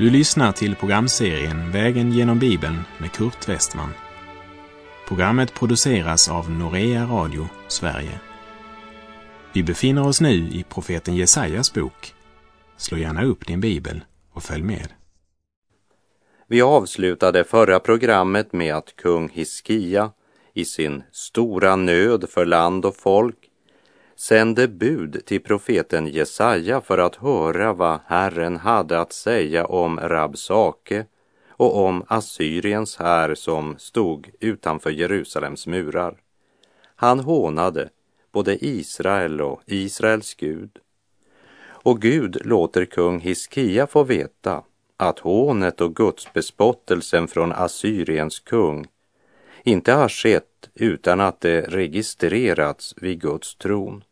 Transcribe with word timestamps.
Du 0.00 0.10
lyssnar 0.10 0.52
till 0.52 0.76
programserien 0.76 1.70
Vägen 1.72 2.12
genom 2.12 2.38
Bibeln 2.38 2.78
med 2.98 3.12
Kurt 3.12 3.48
Westman. 3.48 3.90
Programmet 5.08 5.54
produceras 5.54 6.28
av 6.28 6.50
Norea 6.50 7.04
Radio 7.04 7.48
Sverige. 7.68 8.20
Vi 9.52 9.62
befinner 9.62 10.06
oss 10.06 10.20
nu 10.20 10.34
i 10.34 10.64
profeten 10.68 11.16
Jesajas 11.16 11.74
bok. 11.74 12.14
Slå 12.76 12.98
gärna 12.98 13.24
upp 13.24 13.46
din 13.46 13.60
bibel 13.60 14.04
och 14.32 14.42
följ 14.42 14.62
med. 14.62 14.88
Vi 16.46 16.62
avslutade 16.62 17.44
förra 17.44 17.80
programmet 17.80 18.52
med 18.52 18.74
att 18.74 18.96
kung 18.96 19.28
Hiskia 19.28 20.10
i 20.54 20.64
sin 20.64 21.02
stora 21.12 21.76
nöd 21.76 22.28
för 22.30 22.46
land 22.46 22.84
och 22.84 22.96
folk 22.96 23.39
sände 24.20 24.68
bud 24.68 25.26
till 25.26 25.40
profeten 25.40 26.06
Jesaja 26.06 26.80
för 26.80 26.98
att 26.98 27.16
höra 27.16 27.72
vad 27.72 28.00
Herren 28.06 28.56
hade 28.56 29.00
att 29.00 29.12
säga 29.12 29.64
om 29.64 30.00
Rabsake 30.00 31.06
och 31.50 31.76
om 31.76 32.04
Assyriens 32.08 32.96
här 32.96 33.34
som 33.34 33.78
stod 33.78 34.30
utanför 34.40 34.90
Jerusalems 34.90 35.66
murar. 35.66 36.16
Han 36.96 37.20
hånade 37.20 37.88
både 38.32 38.64
Israel 38.64 39.40
och 39.40 39.62
Israels 39.66 40.34
Gud. 40.34 40.70
Och 41.62 42.00
Gud 42.00 42.46
låter 42.46 42.84
kung 42.84 43.20
Hiskia 43.20 43.86
få 43.86 44.04
veta 44.04 44.62
att 44.96 45.18
hånet 45.18 45.80
och 45.80 45.96
gudsbespottelsen 45.96 47.28
från 47.28 47.52
Assyriens 47.52 48.40
kung 48.40 48.86
inte 49.64 49.92
har 49.92 50.08
skett 50.08 50.70
utan 50.74 51.20
att 51.20 51.40
det 51.40 51.60
registrerats 51.60 52.94
vid 52.96 53.20
Guds 53.20 53.54
tron. 53.56 54.04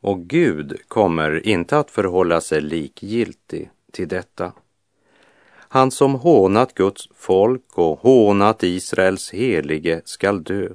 Och 0.00 0.20
Gud 0.20 0.76
kommer 0.88 1.46
inte 1.46 1.78
att 1.78 1.90
förhålla 1.90 2.40
sig 2.40 2.60
likgiltig 2.60 3.70
till 3.92 4.08
detta. 4.08 4.52
Han 5.72 5.90
som 5.90 6.14
hånat 6.14 6.74
Guds 6.74 7.08
folk 7.14 7.78
och 7.78 7.98
hånat 7.98 8.62
Israels 8.62 9.32
helige 9.32 10.00
skall 10.04 10.44
dö. 10.44 10.68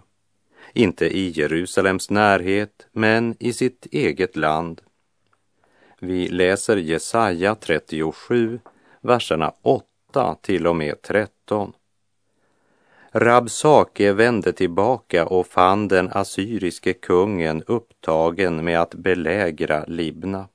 Inte 0.74 1.18
i 1.18 1.30
Jerusalems 1.30 2.10
närhet, 2.10 2.88
men 2.92 3.36
i 3.40 3.54
sitt 3.54 3.88
eget 3.92 4.36
land. 4.36 4.82
Vi 6.00 6.28
läser 6.28 6.78
Jesaja 6.78 7.56
37, 7.56 8.60
verserna 9.02 9.54
8 9.62 10.36
till 10.42 10.68
och 10.68 10.76
med 10.76 11.02
13. 11.02 11.74
Rabsake 13.18 14.14
vände 14.14 14.54
tillbaka 14.54 15.26
och 15.26 15.48
fann 15.48 15.88
den 15.88 16.10
assyriske 16.12 16.94
kungen 16.94 17.64
upptagen 17.68 18.64
med 18.66 18.82
att 18.82 18.96
belägra 18.96 19.86
Libna. 19.88 20.48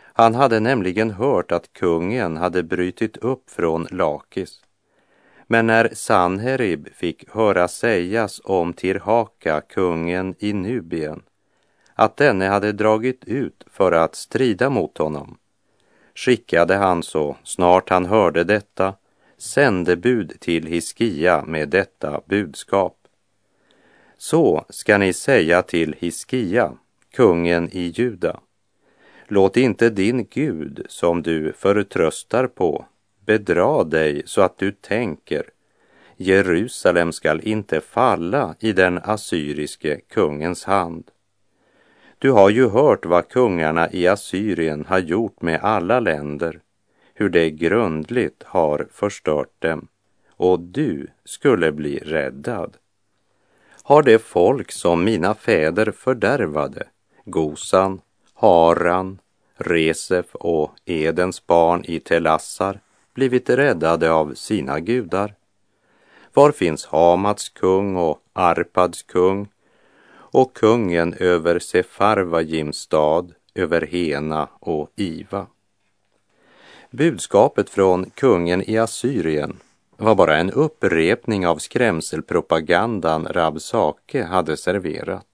Han 0.00 0.34
hade 0.34 0.60
nämligen 0.60 1.10
hört 1.10 1.52
att 1.52 1.72
kungen 1.72 2.36
hade 2.36 2.62
brutit 2.62 3.16
upp 3.16 3.50
från 3.50 3.86
Lakis. 3.90 4.60
Men 5.46 5.66
när 5.66 5.90
Sanherib 5.92 6.88
fick 6.94 7.30
höra 7.30 7.68
sägas 7.68 8.40
om 8.44 8.72
Tirhaka, 8.72 9.60
kungen 9.60 10.34
i 10.38 10.52
Nubien, 10.52 11.22
att 11.94 12.16
denne 12.16 12.46
hade 12.46 12.72
dragit 12.72 13.24
ut 13.24 13.64
för 13.70 13.92
att 13.92 14.14
strida 14.14 14.70
mot 14.70 14.98
honom, 14.98 15.38
skickade 16.14 16.76
han 16.76 17.02
så 17.02 17.36
snart 17.44 17.90
han 17.90 18.06
hörde 18.06 18.44
detta 18.44 18.94
sändebud 19.38 20.40
till 20.40 20.66
Hiskia 20.66 21.44
med 21.44 21.68
detta 21.68 22.20
budskap. 22.26 22.96
Så 24.16 24.64
ska 24.68 24.98
ni 24.98 25.12
säga 25.12 25.62
till 25.62 25.96
Hiskia, 25.98 26.72
kungen 27.12 27.68
i 27.72 27.92
Juda. 27.96 28.40
Låt 29.26 29.56
inte 29.56 29.90
din 29.90 30.26
Gud, 30.30 30.86
som 30.88 31.22
du 31.22 31.52
förtröstar 31.52 32.46
på, 32.46 32.86
bedra 33.26 33.84
dig 33.84 34.22
så 34.26 34.42
att 34.42 34.58
du 34.58 34.72
tänker 34.72 35.42
Jerusalem 36.16 37.12
skall 37.12 37.40
inte 37.40 37.80
falla 37.80 38.54
i 38.60 38.72
den 38.72 38.98
assyriske 38.98 40.00
kungens 40.08 40.64
hand. 40.64 41.10
Du 42.18 42.30
har 42.30 42.50
ju 42.50 42.68
hört 42.68 43.06
vad 43.06 43.28
kungarna 43.28 43.90
i 43.92 44.06
Assyrien 44.06 44.84
har 44.88 44.98
gjort 44.98 45.42
med 45.42 45.60
alla 45.62 46.00
länder 46.00 46.60
hur 47.18 47.28
det 47.28 47.50
grundligt 47.50 48.42
har 48.42 48.88
förstört 48.92 49.52
dem 49.58 49.88
och 50.36 50.60
du 50.60 51.06
skulle 51.24 51.72
bli 51.72 51.98
räddad. 51.98 52.76
Har 53.82 54.02
det 54.02 54.18
folk 54.18 54.72
som 54.72 55.04
mina 55.04 55.34
fäder 55.34 55.90
fördärvade, 55.90 56.86
Gosan, 57.24 58.00
Haran, 58.34 59.18
Resef 59.56 60.34
och 60.34 60.72
Edens 60.84 61.46
barn 61.46 61.84
i 61.84 62.00
Telassar 62.00 62.80
blivit 63.14 63.50
räddade 63.50 64.12
av 64.12 64.34
sina 64.34 64.80
gudar? 64.80 65.34
Var 66.34 66.52
finns 66.52 66.86
Hamats 66.86 67.48
kung 67.48 67.96
och 67.96 68.18
Arpads 68.32 69.02
kung 69.02 69.48
och 70.10 70.54
kungen 70.56 71.14
över 71.14 71.58
Sefarvajims 71.58 72.76
stad, 72.76 73.34
över 73.54 73.80
Hena 73.80 74.48
och 74.60 74.92
Iva? 74.96 75.46
Budskapet 76.90 77.70
från 77.70 78.10
kungen 78.10 78.70
i 78.70 78.78
Assyrien 78.78 79.56
var 79.96 80.14
bara 80.14 80.36
en 80.36 80.50
upprepning 80.50 81.46
av 81.46 81.58
skrämselpropagandan 81.58 83.26
Rabsake 83.26 84.24
hade 84.24 84.56
serverat. 84.56 85.26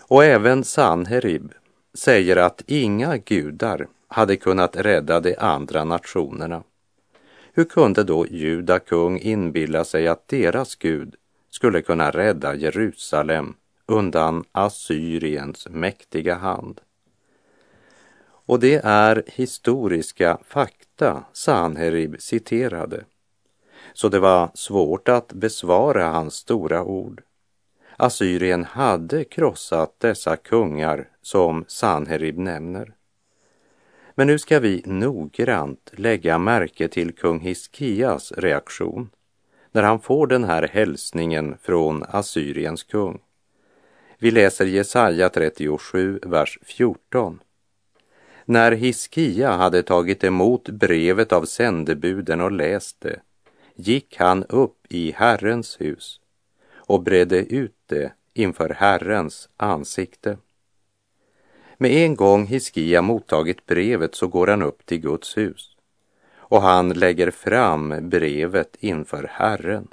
Och 0.00 0.24
även 0.24 0.64
Sanherib 0.64 1.52
säger 1.94 2.36
att 2.36 2.62
inga 2.66 3.16
gudar 3.16 3.86
hade 4.08 4.36
kunnat 4.36 4.76
rädda 4.76 5.20
de 5.20 5.36
andra 5.38 5.84
nationerna. 5.84 6.62
Hur 7.52 7.64
kunde 7.64 8.04
då 8.04 8.26
Juda 8.26 8.78
kung 8.78 9.18
inbilla 9.18 9.84
sig 9.84 10.08
att 10.08 10.28
deras 10.28 10.76
Gud 10.76 11.14
skulle 11.50 11.82
kunna 11.82 12.10
rädda 12.10 12.54
Jerusalem 12.54 13.54
undan 13.86 14.44
Assyriens 14.52 15.68
mäktiga 15.70 16.34
hand? 16.34 16.80
Och 18.46 18.60
det 18.60 18.80
är 18.84 19.22
historiska 19.26 20.38
fakta 20.48 21.24
Sanherib 21.32 22.16
citerade. 22.18 23.04
Så 23.92 24.08
det 24.08 24.18
var 24.18 24.50
svårt 24.54 25.08
att 25.08 25.32
besvara 25.32 26.08
hans 26.08 26.34
stora 26.34 26.84
ord. 26.84 27.22
Assyrien 27.96 28.64
hade 28.64 29.24
krossat 29.24 30.00
dessa 30.00 30.36
kungar 30.36 31.08
som 31.22 31.64
Sanherib 31.68 32.38
nämner. 32.38 32.94
Men 34.14 34.26
nu 34.26 34.38
ska 34.38 34.60
vi 34.60 34.82
noggrant 34.86 35.90
lägga 35.92 36.38
märke 36.38 36.88
till 36.88 37.12
kung 37.12 37.40
Hiskias 37.40 38.32
reaktion 38.32 39.10
när 39.72 39.82
han 39.82 40.00
får 40.00 40.26
den 40.26 40.44
här 40.44 40.68
hälsningen 40.72 41.56
från 41.62 42.04
Assyriens 42.08 42.82
kung. 42.82 43.20
Vi 44.18 44.30
läser 44.30 44.66
Jesaja 44.66 45.28
37, 45.28 46.20
vers 46.22 46.58
14. 46.62 47.40
När 48.44 48.72
Hiskia 48.72 49.50
hade 49.50 49.82
tagit 49.82 50.24
emot 50.24 50.68
brevet 50.68 51.32
av 51.32 51.44
sändebuden 51.44 52.40
och 52.40 52.52
läst 52.52 53.00
det 53.00 53.20
gick 53.74 54.16
han 54.16 54.44
upp 54.44 54.86
i 54.88 55.12
Herrens 55.12 55.80
hus 55.80 56.20
och 56.74 57.02
bredde 57.02 57.38
ut 57.38 57.76
det 57.86 58.12
inför 58.32 58.68
Herrens 58.68 59.48
ansikte. 59.56 60.38
Med 61.78 61.90
en 61.90 62.16
gång 62.16 62.46
Hiskia 62.46 63.02
mottagit 63.02 63.66
brevet 63.66 64.14
så 64.14 64.26
går 64.26 64.46
han 64.46 64.62
upp 64.62 64.86
till 64.86 65.00
Guds 65.00 65.36
hus 65.36 65.76
och 66.36 66.62
han 66.62 66.88
lägger 66.88 67.30
fram 67.30 68.08
brevet 68.08 68.76
inför 68.80 69.30
Herren. 69.32 69.88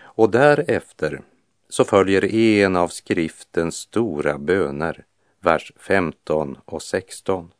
Och 0.00 0.30
därefter 0.30 1.22
så 1.68 1.84
följer 1.84 2.34
en 2.34 2.76
av 2.76 2.88
skriftens 2.88 3.76
stora 3.76 4.38
böner, 4.38 5.04
vers 5.40 5.72
15 5.76 6.58
och 6.64 6.82
16. 6.82 7.50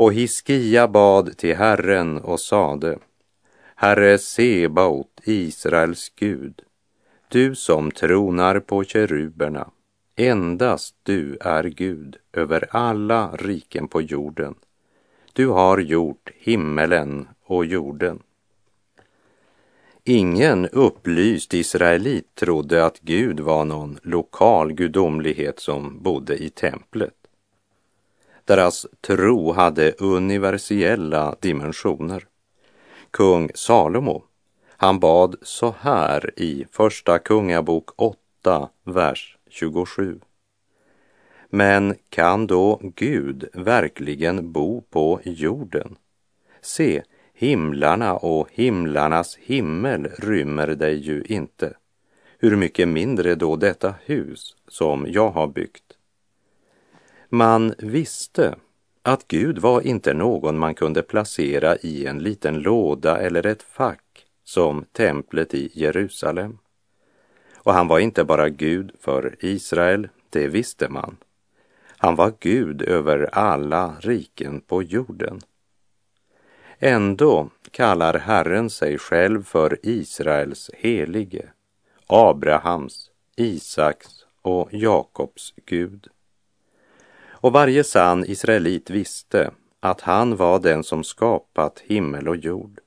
Och 0.00 0.12
Hiskia 0.12 0.88
bad 0.88 1.36
till 1.36 1.56
Herren 1.56 2.18
och 2.18 2.40
sade, 2.40 2.98
Herre 3.74 4.18
Sebaot, 4.18 5.20
Israels 5.24 6.12
Gud, 6.16 6.62
du 7.28 7.54
som 7.54 7.90
tronar 7.90 8.60
på 8.60 8.84
keruberna, 8.84 9.70
endast 10.16 10.94
du 11.02 11.38
är 11.40 11.64
Gud 11.64 12.16
över 12.32 12.68
alla 12.70 13.30
riken 13.36 13.88
på 13.88 14.02
jorden. 14.02 14.54
Du 15.32 15.46
har 15.46 15.78
gjort 15.78 16.30
himmelen 16.34 17.28
och 17.44 17.64
jorden. 17.64 18.22
Ingen 20.04 20.68
upplyst 20.68 21.54
israelit 21.54 22.34
trodde 22.34 22.86
att 22.86 23.00
Gud 23.00 23.40
var 23.40 23.64
någon 23.64 23.98
lokal 24.02 24.72
gudomlighet 24.72 25.60
som 25.60 26.02
bodde 26.02 26.36
i 26.36 26.50
templet. 26.50 27.19
Deras 28.50 28.86
tro 29.00 29.52
hade 29.52 29.92
universella 29.98 31.36
dimensioner. 31.40 32.26
Kung 33.10 33.50
Salomo, 33.54 34.24
han 34.76 35.00
bad 35.00 35.36
så 35.42 35.74
här 35.80 36.40
i 36.40 36.66
Första 36.70 37.18
Kungabok 37.18 37.90
8, 37.96 38.68
vers 38.84 39.36
27. 39.48 40.20
Men 41.50 41.94
kan 42.08 42.46
då 42.46 42.80
Gud 42.82 43.48
verkligen 43.52 44.52
bo 44.52 44.80
på 44.80 45.20
jorden? 45.24 45.96
Se, 46.60 47.02
himlarna 47.34 48.16
och 48.16 48.48
himlarnas 48.52 49.36
himmel 49.36 50.08
rymmer 50.18 50.66
dig 50.66 50.96
ju 50.96 51.22
inte. 51.22 51.76
Hur 52.38 52.56
mycket 52.56 52.88
mindre 52.88 53.34
då 53.34 53.56
detta 53.56 53.94
hus 54.04 54.56
som 54.68 55.06
jag 55.08 55.30
har 55.30 55.46
byggt. 55.46 55.96
Man 57.32 57.74
visste 57.78 58.54
att 59.02 59.28
Gud 59.28 59.58
var 59.58 59.80
inte 59.80 60.14
någon 60.14 60.58
man 60.58 60.74
kunde 60.74 61.02
placera 61.02 61.76
i 61.76 62.06
en 62.06 62.18
liten 62.18 62.58
låda 62.58 63.20
eller 63.20 63.46
ett 63.46 63.62
fack 63.62 64.26
som 64.44 64.84
templet 64.92 65.54
i 65.54 65.70
Jerusalem. 65.74 66.58
Och 67.56 67.74
han 67.74 67.88
var 67.88 67.98
inte 67.98 68.24
bara 68.24 68.48
Gud 68.48 68.92
för 69.00 69.36
Israel, 69.40 70.08
det 70.30 70.48
visste 70.48 70.88
man. 70.88 71.16
Han 71.96 72.16
var 72.16 72.32
Gud 72.40 72.82
över 72.82 73.30
alla 73.32 73.94
riken 74.00 74.60
på 74.60 74.82
jorden. 74.82 75.40
Ändå 76.78 77.50
kallar 77.70 78.18
Herren 78.18 78.70
sig 78.70 78.98
själv 78.98 79.42
för 79.42 79.78
Israels 79.82 80.70
helige, 80.74 81.48
Abrahams, 82.06 83.10
Isaks 83.36 84.08
och 84.42 84.68
Jakobs 84.72 85.54
Gud. 85.66 86.08
Och 87.40 87.52
varje 87.52 87.84
sann 87.84 88.24
israelit 88.24 88.90
visste 88.90 89.50
att 89.80 90.00
han 90.00 90.36
var 90.36 90.58
den 90.58 90.84
som 90.84 91.04
skapat 91.04 91.80
himmel 91.80 92.28
och 92.28 92.36
jord. 92.36 92.80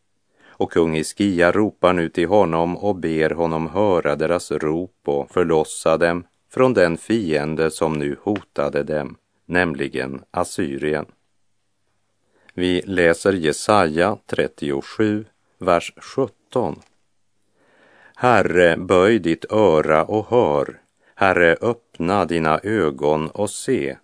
Och 0.46 0.72
kung 0.72 0.94
Hiskia 0.94 1.52
ropar 1.52 1.94
nu 1.94 2.10
till 2.10 2.28
honom 2.28 2.78
och 2.78 2.96
ber 2.96 3.30
honom 3.30 3.70
höra 3.70 4.16
deras 4.16 4.52
rop 4.52 5.02
och 5.06 5.32
förlossa 5.32 5.98
dem 5.98 6.24
från 6.50 6.74
den 6.74 6.98
fiende 6.98 7.72
som 7.72 7.94
nu 7.94 8.18
hotade 8.22 8.84
dem, 8.84 9.16
nämligen 9.46 10.24
Assyrien. 10.32 11.06
Vi 12.54 12.82
läser 12.82 13.34
Jesaja 13.34 14.18
37, 14.26 15.26
vers 15.60 15.94
17. 15.98 16.80
Herre, 18.16 18.78
böj 18.78 19.20
ditt 19.20 19.52
öra 19.52 20.06
och 20.06 20.28
hör. 20.30 20.82
Herre, 21.16 21.58
öppna 21.62 22.26
dina 22.26 22.60
ögon 22.64 23.30
och 23.30 23.50
se. 23.50 23.98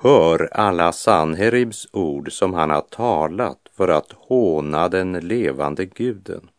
Hör 0.00 0.48
alla 0.52 0.92
Sanheribs 0.92 1.88
ord 1.92 2.32
som 2.32 2.54
han 2.54 2.70
har 2.70 2.80
talat 2.80 3.58
för 3.76 3.88
att 3.88 4.12
håna 4.12 4.88
den 4.88 5.12
levande 5.12 5.84
guden. 5.84 6.50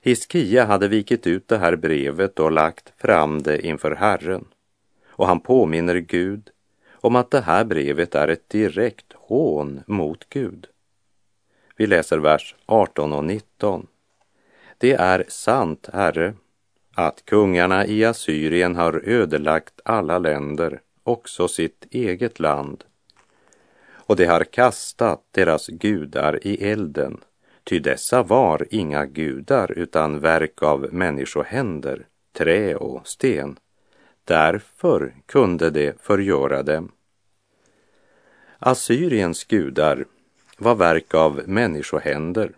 Hiskia 0.00 0.64
hade 0.64 0.88
vikit 0.88 1.26
ut 1.26 1.48
det 1.48 1.58
här 1.58 1.76
brevet 1.76 2.40
och 2.40 2.52
lagt 2.52 2.92
fram 2.96 3.42
det 3.42 3.66
inför 3.66 3.90
Herren. 3.90 4.44
Och 5.06 5.26
han 5.26 5.40
påminner 5.40 5.96
Gud 5.96 6.50
om 6.92 7.16
att 7.16 7.30
det 7.30 7.40
här 7.40 7.64
brevet 7.64 8.14
är 8.14 8.28
ett 8.28 8.48
direkt 8.48 9.12
hån 9.12 9.80
mot 9.86 10.28
Gud. 10.28 10.66
Vi 11.76 11.86
läser 11.86 12.18
vers 12.18 12.54
18 12.66 13.12
och 13.12 13.24
19. 13.24 13.86
Det 14.78 14.92
är 14.92 15.24
sant, 15.28 15.88
Herre, 15.92 16.34
att 16.94 17.24
kungarna 17.24 17.86
i 17.86 18.04
Assyrien 18.04 18.76
har 18.76 19.02
ödelagt 19.04 19.80
alla 19.84 20.18
länder, 20.18 20.80
också 21.04 21.48
sitt 21.48 21.86
eget 21.90 22.40
land. 22.40 22.84
Och 24.06 24.16
de 24.16 24.24
har 24.24 24.44
kastat 24.44 25.24
deras 25.30 25.66
gudar 25.66 26.46
i 26.46 26.70
elden, 26.70 27.20
ty 27.64 27.78
dessa 27.78 28.22
var 28.22 28.66
inga 28.70 29.06
gudar 29.06 29.72
utan 29.72 30.20
verk 30.20 30.62
av 30.62 30.88
människohänder, 30.92 32.06
trä 32.32 32.74
och 32.74 33.06
sten. 33.06 33.56
Därför 34.24 35.14
kunde 35.26 35.70
de 35.70 35.92
förgöra 36.00 36.62
dem. 36.62 36.92
Assyriens 38.58 39.44
gudar 39.44 40.04
var 40.58 40.74
verk 40.74 41.14
av 41.14 41.42
människohänder. 41.46 42.52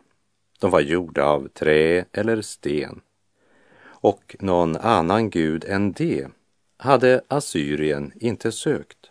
De 0.61 0.71
var 0.71 0.81
gjorda 0.81 1.25
av 1.25 1.49
trä 1.49 2.05
eller 2.13 2.43
sten. 2.43 3.01
Och 3.85 4.37
någon 4.41 4.77
annan 4.77 5.31
gud 5.31 5.65
än 5.65 5.93
det 5.93 6.27
hade 6.77 7.21
Assyrien 7.29 8.13
inte 8.21 8.53
sökt. 8.53 9.11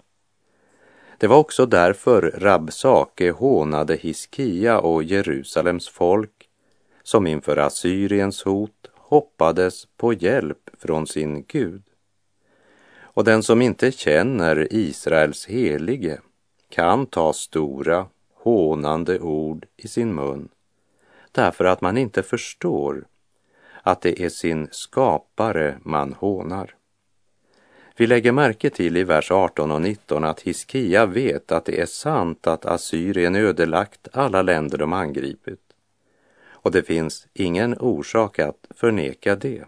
Det 1.18 1.28
var 1.28 1.38
också 1.38 1.66
därför 1.66 2.22
Rabsake 2.38 3.32
hånade 3.32 3.96
Hiskia 3.96 4.80
och 4.80 5.04
Jerusalems 5.04 5.90
folk 5.90 6.50
som 7.04 7.28
inför 7.28 7.58
Assyriens 7.58 8.44
hot 8.44 8.90
hoppades 8.94 9.86
på 9.98 10.14
hjälp 10.14 10.70
från 10.78 11.08
sin 11.08 11.46
Gud. 11.48 11.84
Och 13.02 13.24
den 13.24 13.44
som 13.44 13.62
inte 13.62 13.92
känner 13.92 14.68
Israels 14.74 15.46
helige 15.46 16.22
kan 16.70 17.06
ta 17.06 17.34
stora, 17.34 18.08
hånande 18.34 19.20
ord 19.20 19.66
i 19.78 19.88
sin 19.88 20.16
mun 20.16 20.50
därför 21.36 21.66
att 21.66 21.82
man 21.82 21.98
inte 21.98 22.24
förstår 22.24 23.08
att 23.84 24.02
det 24.02 24.22
är 24.22 24.30
sin 24.30 24.68
skapare 24.72 25.78
man 25.84 26.14
hånar. 26.14 26.75
Vi 27.98 28.08
lägger 28.08 28.32
märke 28.32 28.70
till 28.70 28.98
i 28.98 29.04
vers 29.04 29.32
18 29.32 29.72
och 29.72 29.82
19 29.82 30.24
att 30.24 30.42
Hiskia 30.42 31.06
vet 31.06 31.52
att 31.52 31.66
det 31.66 31.82
är 31.82 31.86
sant 31.86 32.48
att 32.48 32.66
Assyrien 32.66 33.36
ödelagt 33.36 34.08
alla 34.14 34.42
länder 34.42 34.78
de 34.78 34.94
angripit. 34.94 35.60
Och 36.48 36.72
det 36.72 36.84
finns 36.84 37.28
ingen 37.34 37.78
orsak 37.78 38.40
att 38.40 38.68
förneka 38.76 39.36
det. 39.36 39.64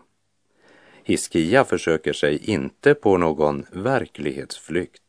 Hiskia 1.03 1.63
försöker 1.63 2.13
sig 2.13 2.37
inte 2.51 2.93
på 2.93 3.17
någon 3.17 3.65
verklighetsflykt 3.71 5.07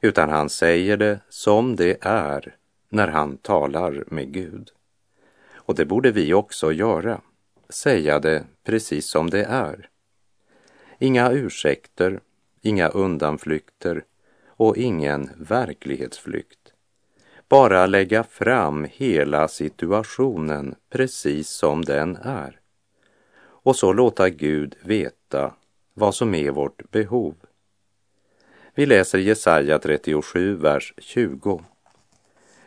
utan 0.00 0.28
han 0.28 0.48
säger 0.48 0.96
det 0.96 1.20
som 1.28 1.76
det 1.76 1.98
är 2.00 2.56
när 2.88 3.08
han 3.08 3.36
talar 3.36 4.04
med 4.06 4.32
Gud. 4.32 4.70
Och 5.52 5.74
det 5.74 5.84
borde 5.84 6.10
vi 6.10 6.34
också 6.34 6.72
göra, 6.72 7.20
säga 7.68 8.18
det 8.18 8.44
precis 8.64 9.06
som 9.06 9.30
det 9.30 9.44
är. 9.44 9.88
Inga 10.98 11.30
ursäkter, 11.30 12.20
inga 12.62 12.88
undanflykter 12.88 14.04
och 14.46 14.76
ingen 14.76 15.30
verklighetsflykt. 15.36 16.72
Bara 17.48 17.86
lägga 17.86 18.24
fram 18.24 18.86
hela 18.90 19.48
situationen 19.48 20.74
precis 20.90 21.48
som 21.48 21.84
den 21.84 22.16
är. 22.16 22.60
Och 23.42 23.76
så 23.76 23.92
låta 23.92 24.28
Gud 24.28 24.76
veta 24.82 25.54
vad 25.94 26.14
som 26.14 26.34
är 26.34 26.50
vårt 26.50 26.90
behov. 26.90 27.34
Vi 28.74 28.86
läser 28.86 29.18
Jesaja 29.18 29.78
37, 29.78 30.54
vers 30.56 30.94
20. 30.98 31.64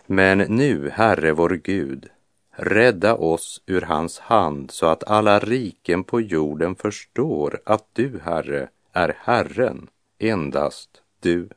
Men 0.06 0.38
nu, 0.38 0.90
Herre 0.90 1.32
vår 1.32 1.50
Gud, 1.50 2.10
rädda 2.52 3.16
oss 3.16 3.62
ur 3.66 3.82
hans 3.82 4.20
hand 4.20 4.72
så 4.72 4.86
att 4.86 5.04
alla 5.04 5.40
riken 5.40 6.04
på 6.04 6.22
jorden 6.22 6.76
förstår 6.76 7.62
att 7.66 7.86
du, 7.94 8.20
Herre, 8.24 8.70
är 8.94 9.18
Herren, 9.20 9.90
endast 10.20 11.02
du. 11.20 11.50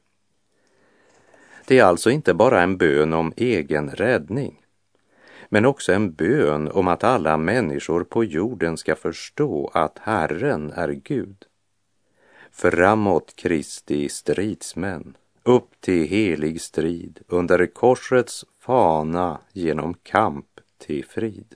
Det 1.66 1.78
är 1.78 1.84
alltså 1.84 2.10
inte 2.10 2.34
bara 2.34 2.62
en 2.62 2.76
bön 2.76 3.12
om 3.12 3.32
egen 3.36 3.90
räddning, 3.90 4.62
men 5.48 5.66
också 5.66 5.92
en 5.92 6.12
bön 6.12 6.70
om 6.70 6.88
att 6.88 7.04
alla 7.04 7.36
människor 7.36 8.04
på 8.04 8.24
jorden 8.24 8.76
ska 8.76 8.96
förstå 8.96 9.70
att 9.74 9.98
Herren 9.98 10.72
är 10.72 10.88
Gud. 10.88 11.44
Framåt 12.52 13.36
Kristi 13.36 14.08
stridsmän, 14.08 15.16
upp 15.42 15.80
till 15.80 16.08
helig 16.08 16.60
strid, 16.60 17.20
under 17.28 17.66
korsets 17.66 18.44
fana 18.60 19.38
genom 19.52 19.94
kamp 19.94 20.60
till 20.78 21.04
frid. 21.04 21.54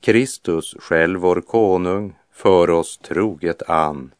Kristus 0.00 0.74
själv 0.78 1.20
vår 1.20 1.40
konung 1.40 2.14
för 2.32 2.70
oss 2.70 2.98
troget 2.98 3.62
an, 3.70 4.10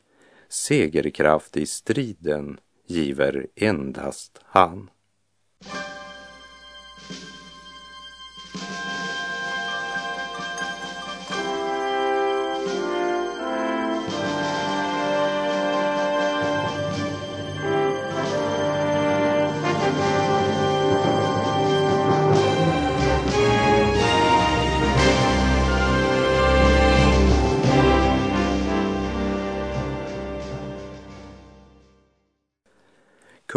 segerkraft 0.58 1.56
i 1.56 1.66
striden 1.66 2.58
giver 2.86 3.46
endast 3.56 4.40
han. 4.44 4.90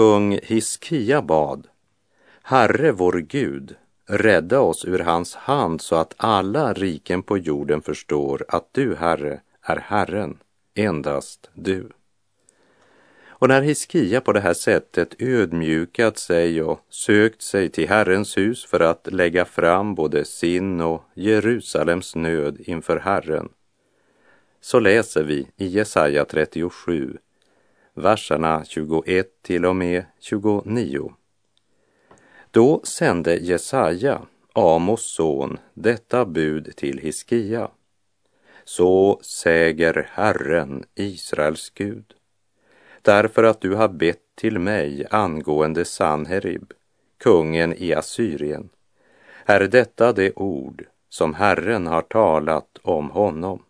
Kung 0.02 0.40
Hiskia 0.44 1.22
bad, 1.22 1.68
Herre 2.44 2.92
vår 2.92 3.14
Gud, 3.14 3.76
rädda 4.06 4.60
oss 4.60 4.86
ur 4.86 5.00
hans 5.00 5.36
hand 5.36 5.82
så 5.82 5.96
att 5.96 6.14
alla 6.18 6.74
riken 6.74 7.24
på 7.24 7.38
jorden 7.38 7.82
förstår 7.82 8.46
att 8.48 8.70
du, 8.72 8.96
Herre, 8.96 9.42
är 9.62 9.78
Herren, 9.78 10.38
endast 10.76 11.50
du. 11.54 11.90
Och 13.28 13.48
när 13.48 13.62
Hiskia 13.62 14.22
på 14.22 14.34
det 14.34 14.40
här 14.40 14.54
sättet 14.54 15.22
ödmjukat 15.22 16.18
sig 16.18 16.64
och 16.64 16.80
sökt 16.90 17.42
sig 17.42 17.70
till 17.70 17.90
Herrens 17.90 18.38
hus 18.38 18.66
för 18.66 18.80
att 18.80 19.08
lägga 19.12 19.46
fram 19.46 19.96
både 19.96 20.26
sin 20.26 20.82
och 20.82 21.04
Jerusalems 21.14 22.16
nöd 22.16 22.58
inför 22.60 22.98
Herren, 22.98 23.50
så 24.62 24.80
läser 24.80 25.24
vi 25.24 25.48
i 25.58 25.68
Jesaja 25.68 26.26
37, 26.26 27.18
verserna 27.94 28.66
21 28.66 29.28
till 29.42 29.66
och 29.66 29.76
med 29.76 30.06
29. 30.20 31.14
Då 32.52 32.82
sände 32.84 33.36
Jesaja, 33.36 34.22
Amos 34.54 35.06
son, 35.06 35.58
detta 35.74 36.26
bud 36.26 36.76
till 36.76 36.98
Hiskia. 36.98 37.72
Så 38.64 39.20
säger 39.24 40.10
Herren, 40.14 40.84
Israels 40.96 41.70
Gud 41.70 42.14
därför 43.02 43.44
att 43.44 43.62
du 43.62 43.76
har 43.76 43.88
bett 43.88 44.36
till 44.36 44.60
mig 44.60 45.08
angående 45.10 45.86
Sanherib, 45.86 46.74
kungen 47.18 47.74
i 47.74 47.94
Assyrien, 47.94 48.70
är 49.46 49.60
detta 49.60 50.14
det 50.14 50.34
ord 50.36 50.86
som 51.10 51.34
Herren 51.34 51.88
har 51.88 52.02
talat 52.02 52.78
om 52.82 53.10
honom. 53.10 53.64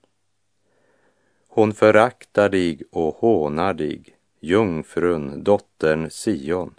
Hon 1.53 1.74
föraktar 1.74 2.50
dig 2.50 2.81
och 2.91 3.15
hånar 3.15 3.74
dig, 3.74 4.03
jungfrun, 4.39 5.43
dottern 5.43 6.10
Sion. 6.10 6.74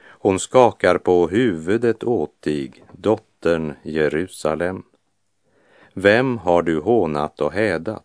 Hon 0.00 0.38
skakar 0.38 0.98
på 0.98 1.28
huvudet 1.28 2.04
åt 2.04 2.42
dig, 2.42 2.84
dottern 2.92 3.74
Jerusalem. 3.82 4.82
Vem 5.94 6.38
har 6.38 6.62
du 6.62 6.80
hånat 6.80 7.40
och 7.40 7.52
hädat? 7.52 8.04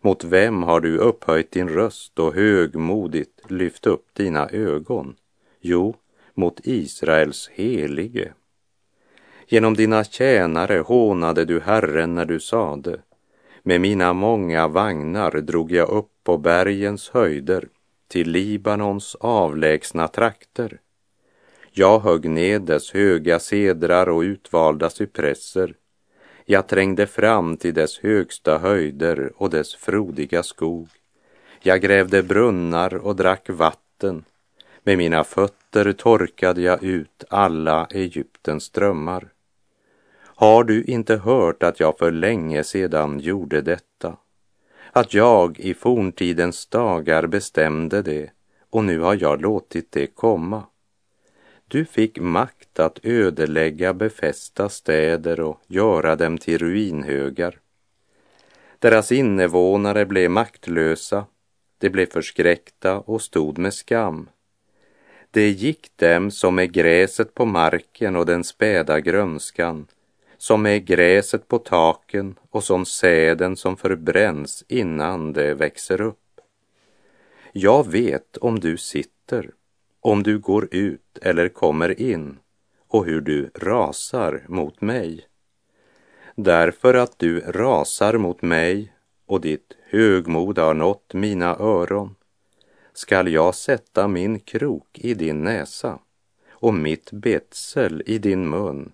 Mot 0.00 0.24
vem 0.24 0.62
har 0.62 0.80
du 0.80 0.98
upphöjt 0.98 1.50
din 1.50 1.68
röst 1.68 2.18
och 2.18 2.34
högmodigt 2.34 3.50
lyft 3.50 3.86
upp 3.86 4.06
dina 4.12 4.48
ögon? 4.48 5.16
Jo, 5.60 5.96
mot 6.34 6.60
Israels 6.64 7.50
helige. 7.52 8.32
Genom 9.46 9.74
dina 9.74 10.04
tjänare 10.04 10.78
hånade 10.78 11.44
du 11.44 11.60
Herren 11.60 12.14
när 12.14 12.24
du 12.24 12.40
sade, 12.40 12.98
med 13.62 13.80
mina 13.80 14.12
många 14.12 14.68
vagnar 14.68 15.30
drog 15.30 15.72
jag 15.72 15.88
upp 15.88 16.10
på 16.24 16.38
bergens 16.38 17.08
höjder 17.08 17.68
till 18.08 18.30
Libanons 18.30 19.16
avlägsna 19.20 20.08
trakter. 20.08 20.80
Jag 21.70 22.00
högg 22.00 22.30
ned 22.30 22.62
dess 22.62 22.90
höga 22.90 23.38
sedrar 23.38 24.08
och 24.08 24.20
utvalda 24.20 24.90
cypresser 24.90 25.74
jag 26.44 26.66
trängde 26.66 27.06
fram 27.06 27.56
till 27.56 27.74
dess 27.74 27.98
högsta 27.98 28.58
höjder 28.58 29.32
och 29.36 29.50
dess 29.50 29.74
frodiga 29.74 30.42
skog. 30.42 30.88
Jag 31.62 31.80
grävde 31.80 32.22
brunnar 32.22 32.94
och 32.94 33.16
drack 33.16 33.48
vatten. 33.48 34.24
Med 34.82 34.98
mina 34.98 35.24
fötter 35.24 35.92
torkade 35.92 36.60
jag 36.62 36.82
ut 36.82 37.24
alla 37.30 37.86
Egyptens 37.90 38.64
strömmar. 38.64 39.28
Har 40.34 40.64
du 40.64 40.84
inte 40.84 41.16
hört 41.16 41.62
att 41.62 41.80
jag 41.80 41.98
för 41.98 42.10
länge 42.10 42.64
sedan 42.64 43.20
gjorde 43.20 43.60
detta? 43.60 44.16
Att 44.92 45.14
jag 45.14 45.60
i 45.60 45.74
forntidens 45.74 46.66
dagar 46.66 47.26
bestämde 47.26 48.02
det 48.02 48.30
och 48.70 48.84
nu 48.84 49.00
har 49.00 49.18
jag 49.20 49.40
låtit 49.40 49.92
det 49.92 50.06
komma. 50.06 50.64
Du 51.68 51.84
fick 51.84 52.18
makt 52.18 52.80
att 52.80 52.98
ödelägga 53.02 53.94
befästa 53.94 54.68
städer 54.68 55.40
och 55.40 55.60
göra 55.66 56.16
dem 56.16 56.38
till 56.38 56.58
ruinhögar. 56.58 57.58
Deras 58.78 59.12
invånare 59.12 60.06
blev 60.06 60.30
maktlösa, 60.30 61.26
de 61.78 61.90
blev 61.90 62.06
förskräckta 62.06 62.98
och 62.98 63.22
stod 63.22 63.58
med 63.58 63.74
skam. 63.74 64.28
Det 65.30 65.50
gick 65.50 65.96
dem 65.96 66.30
som 66.30 66.54
med 66.54 66.72
gräset 66.72 67.34
på 67.34 67.44
marken 67.44 68.16
och 68.16 68.26
den 68.26 68.44
späda 68.44 69.00
grönskan, 69.00 69.86
som 70.42 70.62
med 70.62 70.84
gräset 70.84 71.48
på 71.48 71.58
taken 71.58 72.34
och 72.50 72.64
som 72.64 72.84
säden 72.84 73.56
som 73.56 73.76
förbränns 73.76 74.64
innan 74.68 75.32
det 75.32 75.54
växer 75.54 76.00
upp. 76.00 76.40
Jag 77.52 77.90
vet 77.90 78.36
om 78.36 78.60
du 78.60 78.76
sitter 78.76 79.50
om 80.00 80.22
du 80.22 80.38
går 80.38 80.68
ut 80.70 81.18
eller 81.22 81.48
kommer 81.48 82.00
in 82.00 82.38
och 82.88 83.06
hur 83.06 83.20
du 83.20 83.50
rasar 83.54 84.44
mot 84.48 84.80
mig. 84.80 85.26
Därför 86.34 86.94
att 86.94 87.18
du 87.18 87.40
rasar 87.40 88.18
mot 88.18 88.42
mig 88.42 88.92
och 89.26 89.40
ditt 89.40 89.76
högmod 89.90 90.58
har 90.58 90.74
nått 90.74 91.14
mina 91.14 91.56
öron 91.56 92.14
skall 92.92 93.32
jag 93.32 93.54
sätta 93.54 94.08
min 94.08 94.40
krok 94.40 94.98
i 94.98 95.14
din 95.14 95.44
näsa 95.44 95.98
och 96.50 96.74
mitt 96.74 97.12
betsel 97.12 98.02
i 98.06 98.18
din 98.18 98.48
mun 98.48 98.92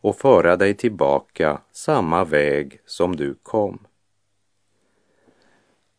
och 0.00 0.16
föra 0.16 0.56
dig 0.56 0.74
tillbaka 0.74 1.60
samma 1.72 2.24
väg 2.24 2.80
som 2.86 3.16
du 3.16 3.34
kom. 3.42 3.78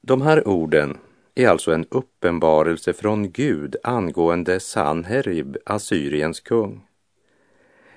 De 0.01 0.21
här 0.21 0.47
orden 0.47 0.97
är 1.35 1.47
alltså 1.47 1.73
en 1.73 1.85
uppenbarelse 1.89 2.93
från 2.93 3.31
Gud 3.31 3.75
angående 3.83 4.59
Sanherib, 4.59 5.57
Assyriens 5.65 6.39
kung. 6.39 6.87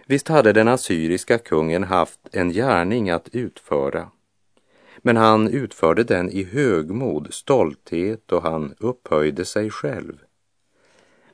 Visst 0.06 0.28
hade 0.28 0.52
den 0.52 0.68
assyriska 0.68 1.38
kungen 1.38 1.84
haft 1.84 2.20
en 2.32 2.50
gärning 2.50 3.10
att 3.10 3.28
utföra, 3.32 4.10
men 4.98 5.16
han 5.16 5.48
utförde 5.48 6.04
den 6.04 6.30
i 6.30 6.44
högmod, 6.44 7.34
stolthet 7.34 8.32
och 8.32 8.42
han 8.42 8.74
upphöjde 8.78 9.44
sig 9.44 9.70
själv. 9.70 10.18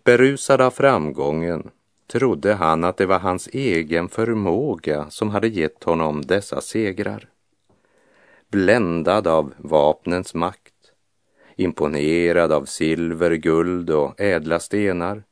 Berusad 0.04 0.60
av 0.60 0.70
framgången 0.70 1.70
trodde 2.12 2.54
han 2.54 2.84
att 2.84 2.96
det 2.96 3.06
var 3.06 3.18
hans 3.18 3.48
egen 3.52 4.08
förmåga 4.08 5.10
som 5.10 5.30
hade 5.30 5.48
gett 5.48 5.84
honom 5.84 6.22
dessa 6.22 6.60
segrar. 6.60 7.28
Bländad 8.48 9.26
av 9.26 9.54
vapnens 9.58 10.34
makt 10.34 10.74
imponerad 11.56 12.52
av 12.52 12.64
silver, 12.64 13.30
guld 13.30 13.90
och 13.90 14.20
ädla 14.20 14.58
stenar 14.58 15.22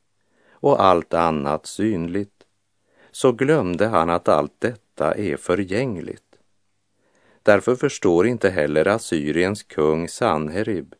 och 0.52 0.82
allt 0.82 1.14
annat 1.14 1.66
synligt, 1.66 2.44
så 3.10 3.32
glömde 3.32 3.86
han 3.86 4.10
att 4.10 4.28
allt 4.28 4.54
detta 4.58 5.14
är 5.14 5.36
förgängligt. 5.36 6.22
Därför 7.42 7.74
förstår 7.74 8.26
inte 8.26 8.50
heller 8.50 8.88
Assyriens 8.88 9.62
kung 9.62 10.08
Sanherib 10.08 10.94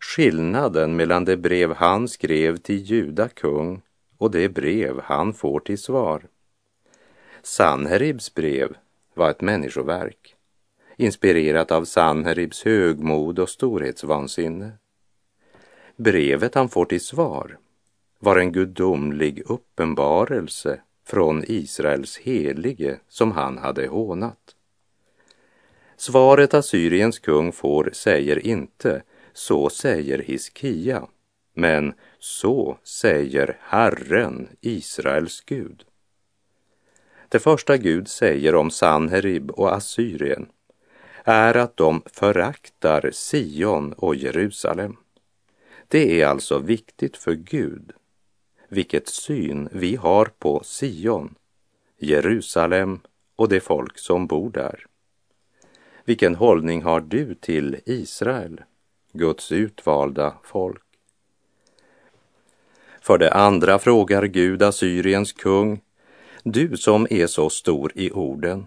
skillnaden 0.00 0.96
mellan 0.96 1.24
det 1.24 1.36
brev 1.36 1.74
han 1.74 2.08
skrev 2.08 2.56
till 2.56 2.82
Juda 2.82 3.28
kung 3.28 3.82
och 4.18 4.30
det 4.30 4.48
brev 4.48 5.00
han 5.04 5.32
får 5.34 5.60
till 5.60 5.78
svar. 5.78 6.22
Sanheribs 7.42 8.34
brev 8.34 8.76
var 9.14 9.30
ett 9.30 9.40
människoverk 9.40 10.36
inspirerat 10.96 11.72
av 11.72 11.84
Sanheribs 11.84 12.64
högmod 12.64 13.38
och 13.38 13.48
storhetsvansinne. 13.48 14.72
Brevet 15.96 16.54
han 16.54 16.68
får 16.68 16.84
till 16.84 17.00
svar 17.00 17.58
var 18.18 18.36
en 18.36 18.52
gudomlig 18.52 19.42
uppenbarelse 19.46 20.80
från 21.04 21.44
Israels 21.46 22.18
helige 22.18 22.98
som 23.08 23.32
han 23.32 23.58
hade 23.58 23.86
hånat. 23.86 24.56
Svaret 25.96 26.54
Assyriens 26.54 27.18
kung 27.18 27.52
får 27.52 27.90
säger 27.92 28.46
inte 28.46 29.02
så 29.32 29.70
säger 29.70 30.18
Hiskia, 30.18 31.06
men 31.56 31.94
så 32.18 32.78
säger 32.82 33.58
Herren, 33.60 34.48
Israels 34.60 35.40
Gud. 35.40 35.84
Det 37.28 37.38
första 37.38 37.76
Gud 37.76 38.08
säger 38.08 38.54
om 38.54 38.70
Sanherib 38.70 39.50
och 39.50 39.74
Assyrien 39.74 40.48
är 41.24 41.56
att 41.56 41.76
de 41.76 42.02
föraktar 42.12 43.10
Sion 43.12 43.92
och 43.92 44.16
Jerusalem. 44.16 44.96
Det 45.88 46.22
är 46.22 46.26
alltså 46.26 46.58
viktigt 46.58 47.16
för 47.16 47.34
Gud 47.34 47.92
vilket 48.68 49.08
syn 49.08 49.68
vi 49.72 49.96
har 49.96 50.26
på 50.38 50.62
Sion, 50.64 51.34
Jerusalem 51.98 53.00
och 53.36 53.48
det 53.48 53.60
folk 53.60 53.98
som 53.98 54.26
bor 54.26 54.50
där. 54.50 54.86
Vilken 56.04 56.34
hållning 56.34 56.82
har 56.82 57.00
du 57.00 57.34
till 57.34 57.80
Israel, 57.86 58.60
Guds 59.12 59.52
utvalda 59.52 60.34
folk? 60.42 60.85
För 63.06 63.18
det 63.18 63.32
andra 63.32 63.78
frågar 63.78 64.24
Gud 64.24 64.62
Assyriens 64.62 65.32
kung, 65.32 65.80
du 66.42 66.76
som 66.76 67.06
är 67.10 67.26
så 67.26 67.50
stor 67.50 67.92
i 67.94 68.10
orden, 68.10 68.66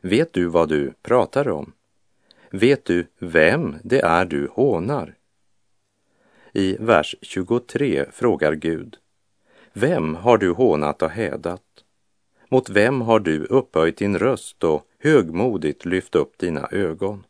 vet 0.00 0.32
du 0.32 0.46
vad 0.46 0.68
du 0.68 0.92
pratar 1.02 1.48
om? 1.48 1.72
Vet 2.50 2.84
du 2.84 3.06
vem 3.18 3.76
det 3.82 4.00
är 4.00 4.24
du 4.24 4.48
hånar? 4.52 5.14
I 6.52 6.76
vers 6.80 7.16
23 7.22 8.06
frågar 8.12 8.52
Gud, 8.52 8.96
vem 9.72 10.14
har 10.14 10.38
du 10.38 10.50
hånat 10.50 11.02
och 11.02 11.10
hädat? 11.10 11.84
Mot 12.48 12.70
vem 12.70 13.00
har 13.00 13.20
du 13.20 13.44
upphöjt 13.44 13.96
din 13.96 14.18
röst 14.18 14.64
och 14.64 14.86
högmodigt 14.98 15.84
lyft 15.84 16.14
upp 16.14 16.38
dina 16.38 16.68
ögon? 16.70 17.24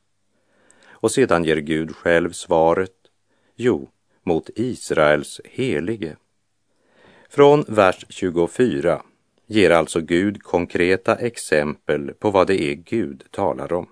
Och 0.88 1.10
sedan 1.10 1.44
ger 1.44 1.56
Gud 1.56 1.96
själv 1.96 2.32
svaret, 2.32 2.96
jo, 3.56 3.88
mot 4.22 4.50
Israels 4.54 5.40
helige. 5.44 6.16
Från 7.30 7.64
vers 7.68 8.06
24 8.08 9.02
ger 9.46 9.70
alltså 9.70 10.00
Gud 10.00 10.42
konkreta 10.42 11.14
exempel 11.16 12.14
på 12.14 12.30
vad 12.30 12.46
det 12.46 12.62
är 12.62 12.74
Gud 12.74 13.24
talar 13.30 13.72
om. 13.72 13.86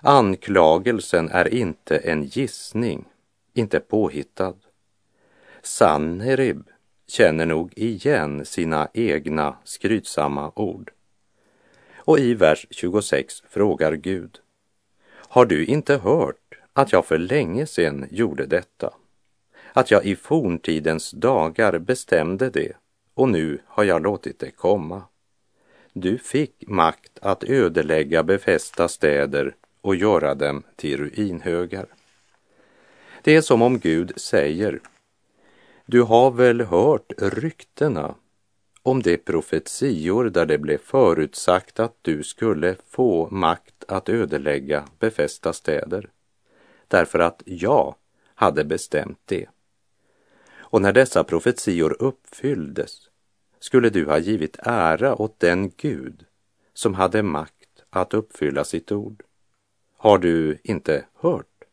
Anklagelsen 0.00 1.28
är 1.28 1.54
inte 1.54 1.96
en 1.96 2.24
gissning, 2.24 3.04
inte 3.54 3.80
påhittad. 3.80 4.54
Sanherib 5.62 6.68
känner 7.08 7.46
nog 7.46 7.72
igen 7.76 8.44
sina 8.44 8.88
egna 8.94 9.56
skrytsamma 9.64 10.52
ord. 10.54 10.90
Och 11.96 12.18
i 12.18 12.34
vers 12.34 12.66
26 12.70 13.42
frågar 13.48 13.92
Gud, 13.92 14.38
har 15.08 15.46
du 15.46 15.64
inte 15.64 15.96
hört 15.96 16.58
att 16.72 16.92
jag 16.92 17.06
för 17.06 17.18
länge 17.18 17.66
sedan 17.66 18.06
gjorde 18.10 18.46
detta? 18.46 18.94
Att 19.76 19.90
jag 19.90 20.04
i 20.04 20.16
forntidens 20.16 21.10
dagar 21.10 21.78
bestämde 21.78 22.50
det 22.50 22.72
och 23.14 23.28
nu 23.28 23.58
har 23.66 23.84
jag 23.84 24.02
låtit 24.02 24.38
det 24.38 24.50
komma. 24.50 25.02
Du 25.92 26.18
fick 26.18 26.64
makt 26.68 27.18
att 27.22 27.44
ödelägga 27.44 28.22
befästa 28.22 28.88
städer 28.88 29.54
och 29.80 29.96
göra 29.96 30.34
dem 30.34 30.62
till 30.76 30.96
ruinhögar. 30.96 31.86
Det 33.22 33.36
är 33.36 33.40
som 33.40 33.62
om 33.62 33.78
Gud 33.78 34.12
säger, 34.16 34.80
du 35.86 36.02
har 36.02 36.30
väl 36.30 36.60
hört 36.60 37.12
ryktena 37.18 38.14
om 38.82 39.02
de 39.02 39.16
profetior 39.16 40.24
där 40.24 40.46
det 40.46 40.58
blev 40.58 40.78
förutsagt 40.78 41.80
att 41.80 41.96
du 42.02 42.22
skulle 42.22 42.76
få 42.88 43.28
makt 43.30 43.84
att 43.88 44.08
ödelägga 44.08 44.84
befästa 44.98 45.52
städer. 45.52 46.08
Därför 46.88 47.18
att 47.18 47.42
jag 47.44 47.94
hade 48.34 48.64
bestämt 48.64 49.20
det. 49.24 49.46
Och 50.76 50.82
när 50.82 50.92
dessa 50.92 51.24
profetior 51.24 51.96
uppfylldes 51.98 53.08
skulle 53.60 53.90
du 53.90 54.06
ha 54.06 54.18
givit 54.18 54.56
ära 54.62 55.22
åt 55.22 55.40
den 55.40 55.70
Gud 55.76 56.24
som 56.74 56.94
hade 56.94 57.22
makt 57.22 57.82
att 57.90 58.14
uppfylla 58.14 58.64
sitt 58.64 58.92
ord. 58.92 59.22
Har 59.96 60.18
du 60.18 60.58
inte 60.62 61.04
hört? 61.14 61.64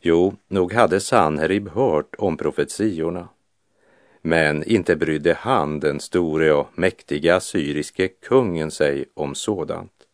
Jo, 0.00 0.36
nog 0.48 0.72
hade 0.72 1.00
Sanherib 1.00 1.68
hört 1.68 2.14
om 2.18 2.36
profetiorna. 2.36 3.28
Men 4.22 4.64
inte 4.64 4.96
brydde 4.96 5.34
han, 5.34 5.80
den 5.80 6.00
store 6.00 6.52
och 6.52 6.68
mäktiga 6.74 7.36
assyriske 7.36 8.08
kungen, 8.08 8.70
sig 8.70 9.04
om 9.14 9.34
sådant. 9.34 10.06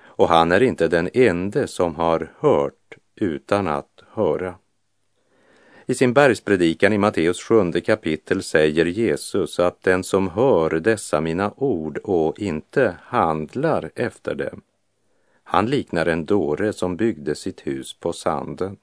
Och 0.00 0.28
han 0.28 0.52
är 0.52 0.62
inte 0.62 0.88
den 0.88 1.10
ende 1.14 1.66
som 1.66 1.94
har 1.94 2.32
hört 2.38 2.96
utan 3.14 3.66
att 3.66 4.02
höra. 4.12 4.54
I 5.90 5.94
sin 5.94 6.12
bergspredikan 6.12 6.92
i 6.92 6.98
Matteus 6.98 7.42
sjunde 7.42 7.80
kapitel 7.80 8.42
säger 8.42 8.86
Jesus 8.86 9.58
att 9.58 9.82
den 9.82 10.04
som 10.04 10.28
hör 10.28 10.70
dessa 10.70 11.20
mina 11.20 11.52
ord 11.56 11.98
och 11.98 12.38
inte 12.38 12.96
handlar 13.02 13.90
efter 13.94 14.34
dem, 14.34 14.62
han 15.44 15.66
liknar 15.66 16.06
en 16.06 16.24
dåre 16.24 16.72
som 16.72 16.96
byggde 16.96 17.34
sitt 17.34 17.66
hus 17.66 17.94
på 18.00 18.12
sanden. 18.12 18.76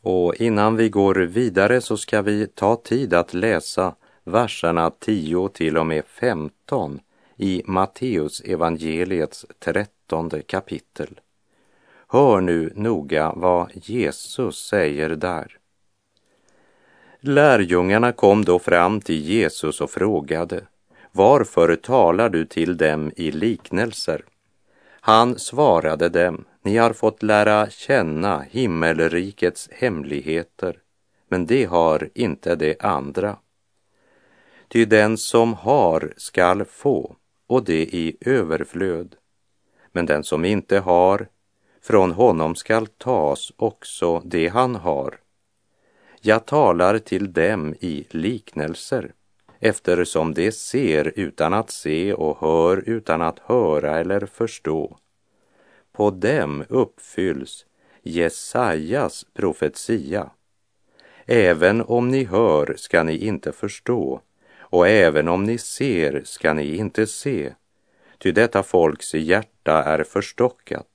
Och 0.00 0.34
innan 0.34 0.76
vi 0.76 0.88
går 0.88 1.14
vidare 1.14 1.80
så 1.80 1.96
ska 1.96 2.22
vi 2.22 2.46
ta 2.46 2.76
tid 2.76 3.14
att 3.14 3.34
läsa 3.34 3.94
verserna 4.24 4.90
10 4.90 5.48
till 5.48 5.78
och 5.78 5.86
med 5.86 6.04
15 6.06 7.00
i 7.36 7.62
Matteus 7.66 8.40
evangeliets 8.40 9.46
trettonde 9.58 10.42
kapitel. 10.42 11.20
Hör 12.12 12.40
nu 12.40 12.72
noga 12.74 13.32
vad 13.36 13.70
Jesus 13.74 14.66
säger 14.66 15.08
där. 15.08 15.58
Lärjungarna 17.20 18.12
kom 18.12 18.44
då 18.44 18.58
fram 18.58 19.00
till 19.00 19.20
Jesus 19.20 19.80
och 19.80 19.90
frågade, 19.90 20.66
varför 21.12 21.76
talar 21.76 22.28
du 22.28 22.46
till 22.46 22.76
dem 22.76 23.12
i 23.16 23.30
liknelser? 23.30 24.24
Han 25.00 25.38
svarade 25.38 26.08
dem, 26.08 26.44
ni 26.62 26.76
har 26.76 26.92
fått 26.92 27.22
lära 27.22 27.70
känna 27.70 28.40
himmelrikets 28.50 29.68
hemligheter, 29.72 30.78
men 31.28 31.46
det 31.46 31.64
har 31.64 32.08
inte 32.14 32.54
det 32.54 32.82
andra. 32.82 33.36
Ty 34.68 34.84
den 34.84 35.18
som 35.18 35.54
har 35.54 36.14
skall 36.16 36.64
få, 36.64 37.16
och 37.46 37.64
det 37.64 37.82
i 37.82 38.16
överflöd. 38.20 39.16
Men 39.92 40.06
den 40.06 40.24
som 40.24 40.44
inte 40.44 40.78
har, 40.78 41.26
från 41.82 42.12
honom 42.12 42.54
skall 42.54 42.86
tas 42.86 43.52
också 43.56 44.22
det 44.24 44.48
han 44.48 44.74
har. 44.74 45.18
Jag 46.20 46.46
talar 46.46 46.98
till 46.98 47.32
dem 47.32 47.74
i 47.80 48.06
liknelser, 48.10 49.12
eftersom 49.60 50.34
de 50.34 50.52
ser 50.52 51.12
utan 51.16 51.54
att 51.54 51.70
se 51.70 52.14
och 52.14 52.38
hör 52.40 52.82
utan 52.86 53.22
att 53.22 53.38
höra 53.38 53.98
eller 53.98 54.26
förstå. 54.26 54.98
På 55.92 56.10
dem 56.10 56.64
uppfylls 56.68 57.66
Jesajas 58.02 59.26
profetia. 59.34 60.30
Även 61.26 61.82
om 61.82 62.08
ni 62.08 62.24
hör 62.24 62.74
ska 62.78 63.02
ni 63.02 63.16
inte 63.16 63.52
förstå 63.52 64.20
och 64.58 64.88
även 64.88 65.28
om 65.28 65.44
ni 65.44 65.58
ser 65.58 66.22
ska 66.24 66.52
ni 66.54 66.76
inte 66.76 67.06
se, 67.06 67.54
ty 68.18 68.32
detta 68.32 68.62
folks 68.62 69.14
hjärta 69.14 69.82
är 69.82 70.04
förstockat. 70.04 70.91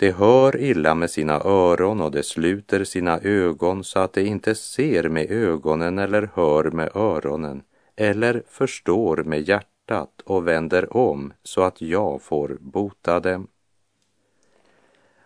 Det 0.00 0.12
hör 0.12 0.56
illa 0.56 0.94
med 0.94 1.10
sina 1.10 1.40
öron 1.44 2.00
och 2.00 2.10
det 2.10 2.22
sluter 2.22 2.84
sina 2.84 3.20
ögon 3.20 3.84
så 3.84 3.98
att 3.98 4.12
det 4.12 4.22
inte 4.22 4.54
ser 4.54 5.08
med 5.08 5.30
ögonen 5.30 5.98
eller 5.98 6.30
hör 6.34 6.70
med 6.70 6.96
öronen 6.96 7.62
eller 7.96 8.42
förstår 8.48 9.16
med 9.16 9.48
hjärtat 9.48 10.20
och 10.24 10.46
vänder 10.46 10.96
om 10.96 11.32
så 11.42 11.62
att 11.62 11.80
jag 11.80 12.22
får 12.22 12.56
bota 12.60 13.20
dem. 13.20 13.46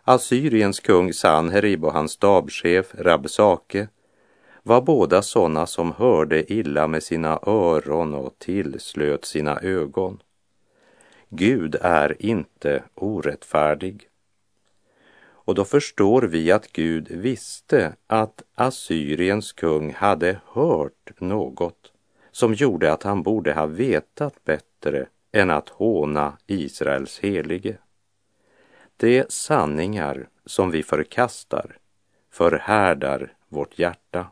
Assyriens 0.03 0.81
kung 0.81 1.13
Sanherib 1.13 1.85
och 1.85 1.93
hans 1.93 2.13
stabschef 2.13 2.95
Rabsake 2.95 3.89
var 4.63 4.81
båda 4.81 5.23
sådana 5.23 5.67
som 5.67 5.93
hörde 5.93 6.53
illa 6.53 6.87
med 6.87 7.03
sina 7.03 7.41
öron 7.47 8.15
och 8.15 8.39
tillslöt 8.39 9.25
sina 9.25 9.61
ögon. 9.61 10.23
Gud 11.29 11.77
är 11.81 12.17
inte 12.23 12.83
orättfärdig. 12.95 14.09
Och 15.45 15.55
då 15.55 15.65
förstår 15.65 16.23
vi 16.23 16.53
att 16.53 16.73
Gud 16.73 17.09
visste 17.09 17.97
att 18.07 18.43
Assyriens 18.55 19.53
kung 19.53 19.93
hade 19.93 20.41
hört 20.47 21.21
något 21.21 21.93
som 22.31 22.55
gjorde 22.55 22.93
att 22.93 23.03
han 23.03 23.23
borde 23.23 23.55
ha 23.55 23.67
vetat 23.67 24.45
bättre 24.45 25.07
än 25.33 25.51
att 25.51 25.69
håna 25.69 26.39
Israels 26.47 27.19
helige. 27.19 27.79
De 28.97 29.25
sanningar 29.29 30.29
som 30.47 30.71
vi 30.71 30.83
förkastar 30.83 31.77
förhärdar 32.31 33.33
vårt 33.49 33.79
hjärta. 33.79 34.27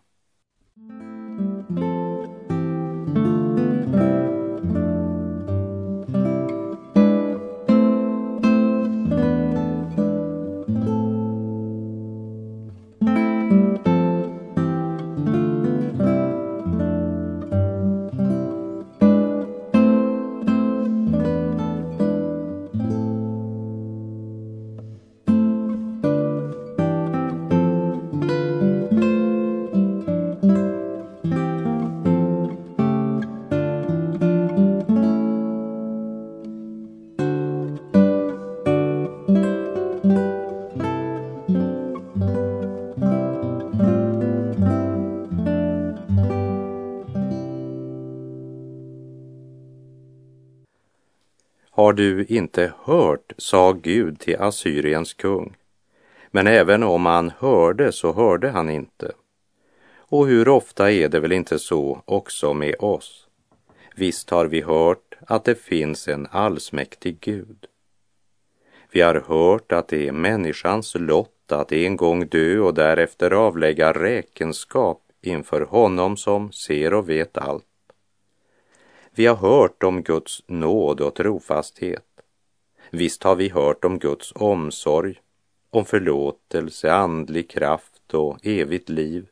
Har 51.93 51.97
du 51.97 52.25
inte 52.25 52.73
hört, 52.85 53.33
sa 53.37 53.73
Gud 53.73 54.21
till 54.21 54.41
Assyriens 54.41 55.15
kung. 55.15 55.57
Men 56.31 56.47
även 56.47 56.83
om 56.83 57.07
han 57.07 57.33
hörde 57.39 57.93
så 57.93 58.13
hörde 58.13 58.51
han 58.51 58.71
inte. 58.71 59.13
Och 59.97 60.27
hur 60.27 60.49
ofta 60.49 60.91
är 60.91 61.09
det 61.09 61.21
väl 61.21 61.33
inte 61.33 61.59
så 61.59 62.03
också 62.05 62.55
med 62.55 62.75
oss? 62.79 63.27
Visst 63.97 64.31
har 64.31 64.47
vi 64.47 64.61
hört 64.61 65.15
att 65.27 65.45
det 65.45 65.55
finns 65.55 66.09
en 66.09 66.29
allsmäktig 66.31 67.21
Gud. 67.21 67.67
Vi 68.93 69.01
har 69.01 69.15
hört 69.15 69.73
att 69.73 69.89
det 69.89 70.09
är 70.09 70.13
människans 70.13 70.95
lott 70.95 71.53
att 71.53 71.73
en 71.73 71.97
gång 71.97 72.27
dö 72.27 72.59
och 72.59 72.75
därefter 72.75 73.31
avlägga 73.31 73.93
räkenskap 73.93 75.03
inför 75.23 75.61
honom 75.61 76.17
som 76.17 76.53
ser 76.53 76.95
och 76.95 77.09
vet 77.09 77.39
allt. 77.39 77.72
Vi 79.15 79.27
har 79.27 79.37
hört 79.37 79.83
om 79.83 80.03
Guds 80.03 80.43
nåd 80.47 81.01
och 81.01 81.15
trofasthet. 81.15 82.07
Visst 82.91 83.23
har 83.23 83.37
vi 83.37 83.49
hört 83.49 83.85
om 83.85 83.99
Guds 83.99 84.33
omsorg, 84.35 85.21
om 85.71 85.85
förlåtelse, 85.85 86.93
andlig 86.93 87.51
kraft 87.51 88.15
och 88.15 88.47
evigt 88.47 88.89
liv. 88.89 89.27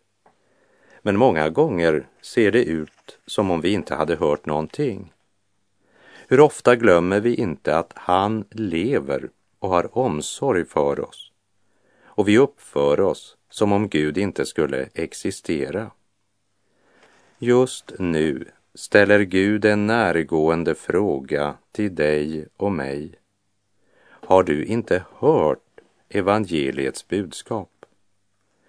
Men 1.02 1.16
många 1.16 1.48
gånger 1.48 2.08
ser 2.22 2.52
det 2.52 2.64
ut 2.64 3.18
som 3.26 3.50
om 3.50 3.60
vi 3.60 3.72
inte 3.72 3.94
hade 3.94 4.16
hört 4.16 4.46
någonting. 4.46 5.12
Hur 6.28 6.40
ofta 6.40 6.76
glömmer 6.76 7.20
vi 7.20 7.34
inte 7.34 7.76
att 7.76 7.92
han 7.96 8.44
lever 8.50 9.30
och 9.58 9.68
har 9.68 9.98
omsorg 9.98 10.64
för 10.64 11.00
oss? 11.00 11.32
Och 12.02 12.28
vi 12.28 12.38
uppför 12.38 13.00
oss 13.00 13.36
som 13.50 13.72
om 13.72 13.88
Gud 13.88 14.18
inte 14.18 14.46
skulle 14.46 14.88
existera. 14.94 15.90
Just 17.38 17.92
nu 17.98 18.50
ställer 18.74 19.20
Gud 19.20 19.64
en 19.64 19.86
närgående 19.86 20.74
fråga 20.74 21.54
till 21.72 21.94
dig 21.94 22.48
och 22.56 22.72
mig. 22.72 23.14
Har 24.02 24.42
du 24.42 24.64
inte 24.64 25.04
hört 25.18 25.80
evangeliets 26.08 27.08
budskap? 27.08 27.86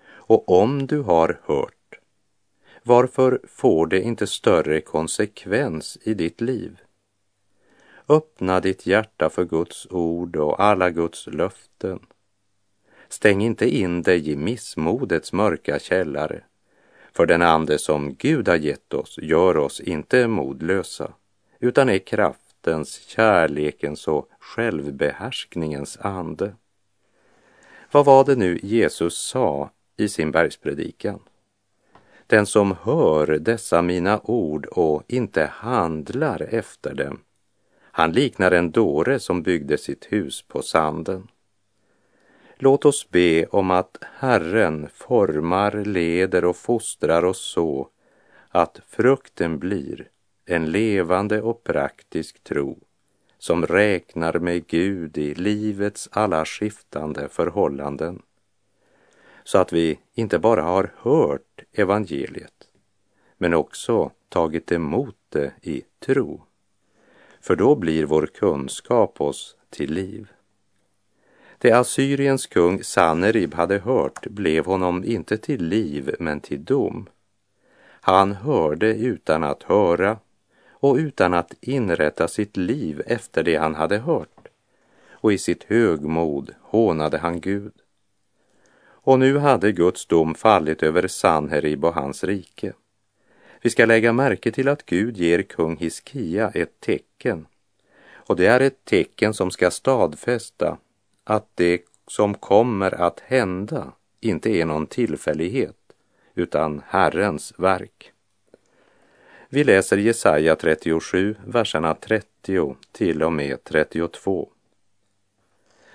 Och 0.03 0.49
om 0.49 0.87
du 0.87 1.01
har 1.01 1.39
hört, 1.43 1.99
varför 2.83 3.41
får 3.47 3.87
det 3.87 4.01
inte 4.01 4.27
större 4.27 4.81
konsekvens 4.81 5.97
i 6.01 6.13
ditt 6.13 6.41
liv? 6.41 6.79
Öppna 8.09 8.59
ditt 8.59 8.85
hjärta 8.85 9.29
för 9.29 9.45
Guds 9.45 9.87
ord 9.89 10.35
och 10.35 10.63
alla 10.63 10.89
Guds 10.89 11.27
löften. 11.27 11.99
Stäng 13.09 13.41
inte 13.41 13.75
in 13.77 14.01
dig 14.01 14.29
i 14.29 14.35
missmodets 14.35 15.33
mörka 15.33 15.79
källare. 15.79 16.43
För 17.13 17.25
den 17.25 17.41
ande 17.41 17.79
som 17.79 18.15
Gud 18.15 18.47
har 18.47 18.55
gett 18.55 18.93
oss 18.93 19.19
gör 19.21 19.57
oss 19.57 19.79
inte 19.79 20.27
modlösa, 20.27 21.13
utan 21.59 21.89
är 21.89 21.97
kraftens, 21.97 22.93
kärlekens 23.07 24.07
och 24.07 24.29
självbehärskningens 24.39 25.97
ande. 26.01 26.55
Vad 27.91 28.05
var 28.05 28.23
det 28.25 28.35
nu 28.35 28.59
Jesus 28.63 29.17
sa 29.17 29.69
i 29.97 30.09
sin 30.09 30.31
bergspredikan? 30.31 31.19
Den 32.27 32.45
som 32.45 32.75
hör 32.83 33.27
dessa 33.27 33.81
mina 33.81 34.19
ord 34.23 34.65
och 34.65 35.03
inte 35.07 35.45
handlar 35.45 36.41
efter 36.41 36.95
dem, 36.95 37.19
han 37.93 38.11
liknar 38.11 38.51
en 38.51 38.71
dåre 38.71 39.19
som 39.19 39.43
byggde 39.43 39.77
sitt 39.77 40.05
hus 40.09 40.41
på 40.47 40.61
sanden. 40.61 41.27
Låt 42.63 42.85
oss 42.85 43.09
be 43.09 43.45
om 43.45 43.71
att 43.71 43.97
Herren 44.01 44.87
formar, 44.93 45.85
leder 45.85 46.45
och 46.45 46.55
fostrar 46.55 47.25
oss 47.25 47.51
så 47.53 47.89
att 48.49 48.79
frukten 48.87 49.59
blir 49.59 50.09
en 50.45 50.71
levande 50.71 51.41
och 51.41 51.63
praktisk 51.63 52.43
tro 52.43 52.79
som 53.37 53.65
räknar 53.65 54.39
med 54.39 54.67
Gud 54.67 55.17
i 55.17 55.33
livets 55.33 56.09
alla 56.11 56.45
skiftande 56.45 57.29
förhållanden. 57.29 58.21
Så 59.43 59.57
att 59.57 59.73
vi 59.73 59.99
inte 60.13 60.39
bara 60.39 60.61
har 60.61 60.93
hört 60.97 61.63
evangeliet, 61.73 62.69
men 63.37 63.53
också 63.53 64.11
tagit 64.29 64.71
emot 64.71 65.17
det 65.29 65.53
i 65.61 65.83
tro. 65.99 66.41
För 67.41 67.55
då 67.55 67.75
blir 67.75 68.05
vår 68.05 68.25
kunskap 68.25 69.21
oss 69.21 69.55
till 69.69 69.93
liv. 69.93 70.31
Det 71.61 71.71
Assyriens 71.71 72.47
kung 72.47 72.83
Sanerib 72.83 73.53
hade 73.53 73.79
hört 73.79 74.27
blev 74.27 74.65
honom 74.65 75.03
inte 75.03 75.37
till 75.37 75.65
liv 75.65 76.15
men 76.19 76.39
till 76.39 76.63
dom. 76.63 77.09
Han 77.83 78.31
hörde 78.31 78.93
utan 78.93 79.43
att 79.43 79.63
höra 79.63 80.17
och 80.69 80.95
utan 80.95 81.33
att 81.33 81.53
inrätta 81.61 82.27
sitt 82.27 82.57
liv 82.57 83.01
efter 83.05 83.43
det 83.43 83.55
han 83.55 83.75
hade 83.75 83.97
hört. 83.97 84.47
Och 85.09 85.33
i 85.33 85.37
sitt 85.37 85.63
högmod 85.63 86.53
hånade 86.61 87.17
han 87.17 87.41
Gud. 87.41 87.73
Och 88.83 89.19
nu 89.19 89.37
hade 89.37 89.71
Guds 89.71 90.05
dom 90.05 90.35
fallit 90.35 90.83
över 90.83 91.07
Sanherib 91.07 91.85
och 91.85 91.93
hans 91.93 92.23
rike. 92.23 92.73
Vi 93.61 93.69
ska 93.69 93.85
lägga 93.85 94.13
märke 94.13 94.51
till 94.51 94.67
att 94.67 94.85
Gud 94.85 95.17
ger 95.17 95.41
kung 95.41 95.77
Hiskia 95.77 96.49
ett 96.49 96.79
tecken. 96.79 97.45
Och 98.13 98.35
det 98.35 98.45
är 98.45 98.59
ett 98.59 98.85
tecken 98.85 99.33
som 99.33 99.51
ska 99.51 99.71
stadfästa 99.71 100.77
att 101.23 101.47
det 101.55 101.81
som 102.07 102.33
kommer 102.33 103.01
att 103.01 103.19
hända 103.19 103.91
inte 104.19 104.49
är 104.49 104.65
någon 104.65 104.87
tillfällighet 104.87 105.75
utan 106.35 106.81
Herrens 106.87 107.53
verk. 107.57 108.11
Vi 109.49 109.63
läser 109.63 109.97
Jesaja 109.97 110.55
37, 110.55 111.35
verserna 111.45 111.95
30 111.95 112.75
till 112.91 113.23
och 113.23 113.33
med 113.33 113.63
32. 113.63 114.49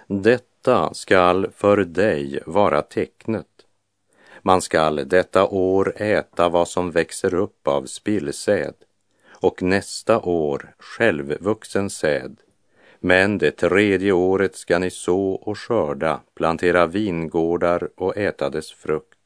Detta 0.07 0.95
skall 0.95 1.51
för 1.51 1.77
dig 1.77 2.41
vara 2.47 2.83
tecknet. 2.83 3.47
Man 4.43 4.63
skall 4.63 5.09
detta 5.09 5.47
år 5.47 6.03
äta 6.03 6.49
vad 6.49 6.69
som 6.69 6.91
växer 6.91 7.35
upp 7.35 7.69
av 7.69 7.87
spillsäd 7.87 8.75
och 9.31 9.63
nästa 9.63 10.21
år 10.21 10.75
självvuxen 10.79 11.91
säd 11.91 12.37
men 13.07 13.39
det 13.39 13.51
tredje 13.51 14.13
året 14.13 14.57
ska 14.57 14.79
ni 14.79 14.91
så 14.91 15.31
och 15.31 15.59
skörda, 15.59 16.21
plantera 16.35 16.87
vingårdar 16.87 17.89
och 17.97 18.17
äta 18.17 18.51
dess 18.51 18.73
frukt. 18.73 19.19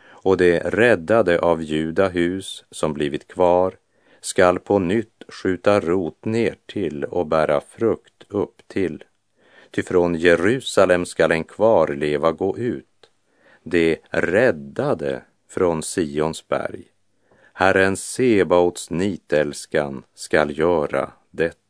Och 0.00 0.36
det 0.36 0.58
räddade 0.58 1.38
av 1.38 1.62
Juda 1.62 2.08
hus 2.08 2.64
som 2.70 2.92
blivit 2.92 3.28
kvar 3.28 3.74
skall 4.20 4.58
på 4.58 4.78
nytt 4.78 5.22
skjuta 5.28 5.80
rot 5.80 6.24
ner 6.24 6.54
till 6.66 7.04
och 7.04 7.26
bära 7.26 7.60
frukt 7.60 8.24
upp 8.28 8.62
till. 8.66 9.04
Ty 9.70 9.82
från 9.82 10.14
Jerusalem 10.14 11.06
skall 11.06 11.30
en 11.30 11.44
kvarleva 11.44 12.32
gå 12.32 12.58
ut, 12.58 13.10
det 13.62 13.98
räddade 14.10 15.22
från 15.48 15.82
Sions 15.82 16.48
berg. 16.48 16.84
Herren 17.52 17.96
Sebaots 17.96 18.90
nitälskan 18.90 20.02
skall 20.14 20.58
göra 20.58 21.10
detta. 21.30 21.67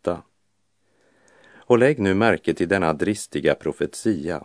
Och 1.69 1.79
lägg 1.79 1.99
nu 1.99 2.15
märke 2.15 2.55
till 2.55 2.69
denna 2.69 2.93
dristiga 2.93 3.55
profetia, 3.55 4.45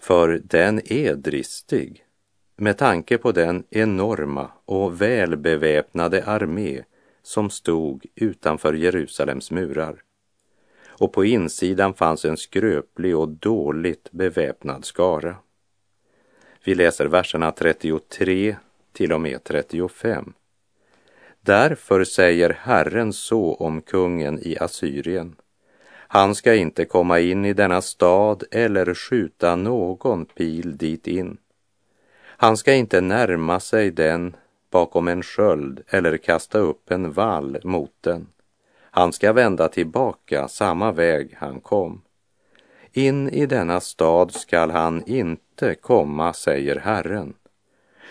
för 0.00 0.40
den 0.44 0.92
är 0.92 1.14
dristig 1.14 2.04
med 2.56 2.78
tanke 2.78 3.18
på 3.18 3.32
den 3.32 3.64
enorma 3.70 4.50
och 4.64 5.02
välbeväpnade 5.02 6.24
armé 6.24 6.82
som 7.22 7.50
stod 7.50 8.06
utanför 8.14 8.74
Jerusalems 8.74 9.50
murar. 9.50 10.02
Och 10.88 11.12
på 11.12 11.24
insidan 11.24 11.94
fanns 11.94 12.24
en 12.24 12.36
skröplig 12.36 13.16
och 13.16 13.28
dåligt 13.28 14.12
beväpnad 14.12 14.84
skara. 14.84 15.36
Vi 16.64 16.74
läser 16.74 17.06
verserna 17.06 17.52
33 17.52 18.56
till 18.92 19.12
och 19.12 19.20
med 19.20 19.44
35. 19.44 20.32
Därför 21.40 22.04
säger 22.04 22.50
Herren 22.50 23.12
så 23.12 23.54
om 23.54 23.82
kungen 23.82 24.38
i 24.42 24.58
Assyrien. 24.58 25.36
Han 26.14 26.34
ska 26.34 26.54
inte 26.54 26.84
komma 26.84 27.20
in 27.20 27.44
i 27.44 27.52
denna 27.52 27.82
stad 27.82 28.44
eller 28.50 28.94
skjuta 28.94 29.56
någon 29.56 30.24
pil 30.24 30.76
dit 30.76 31.06
in. 31.06 31.36
Han 32.24 32.56
ska 32.56 32.74
inte 32.74 33.00
närma 33.00 33.60
sig 33.60 33.90
den 33.90 34.36
bakom 34.70 35.08
en 35.08 35.22
sköld 35.22 35.82
eller 35.88 36.16
kasta 36.16 36.58
upp 36.58 36.90
en 36.90 37.12
vall 37.12 37.58
mot 37.64 37.94
den. 38.00 38.26
Han 38.90 39.12
ska 39.12 39.32
vända 39.32 39.68
tillbaka 39.68 40.48
samma 40.48 40.92
väg 40.92 41.36
han 41.38 41.60
kom. 41.60 42.02
In 42.92 43.28
i 43.28 43.46
denna 43.46 43.80
stad 43.80 44.32
skall 44.32 44.70
han 44.70 45.02
inte 45.06 45.74
komma, 45.74 46.32
säger 46.32 46.76
Herren. 46.76 47.34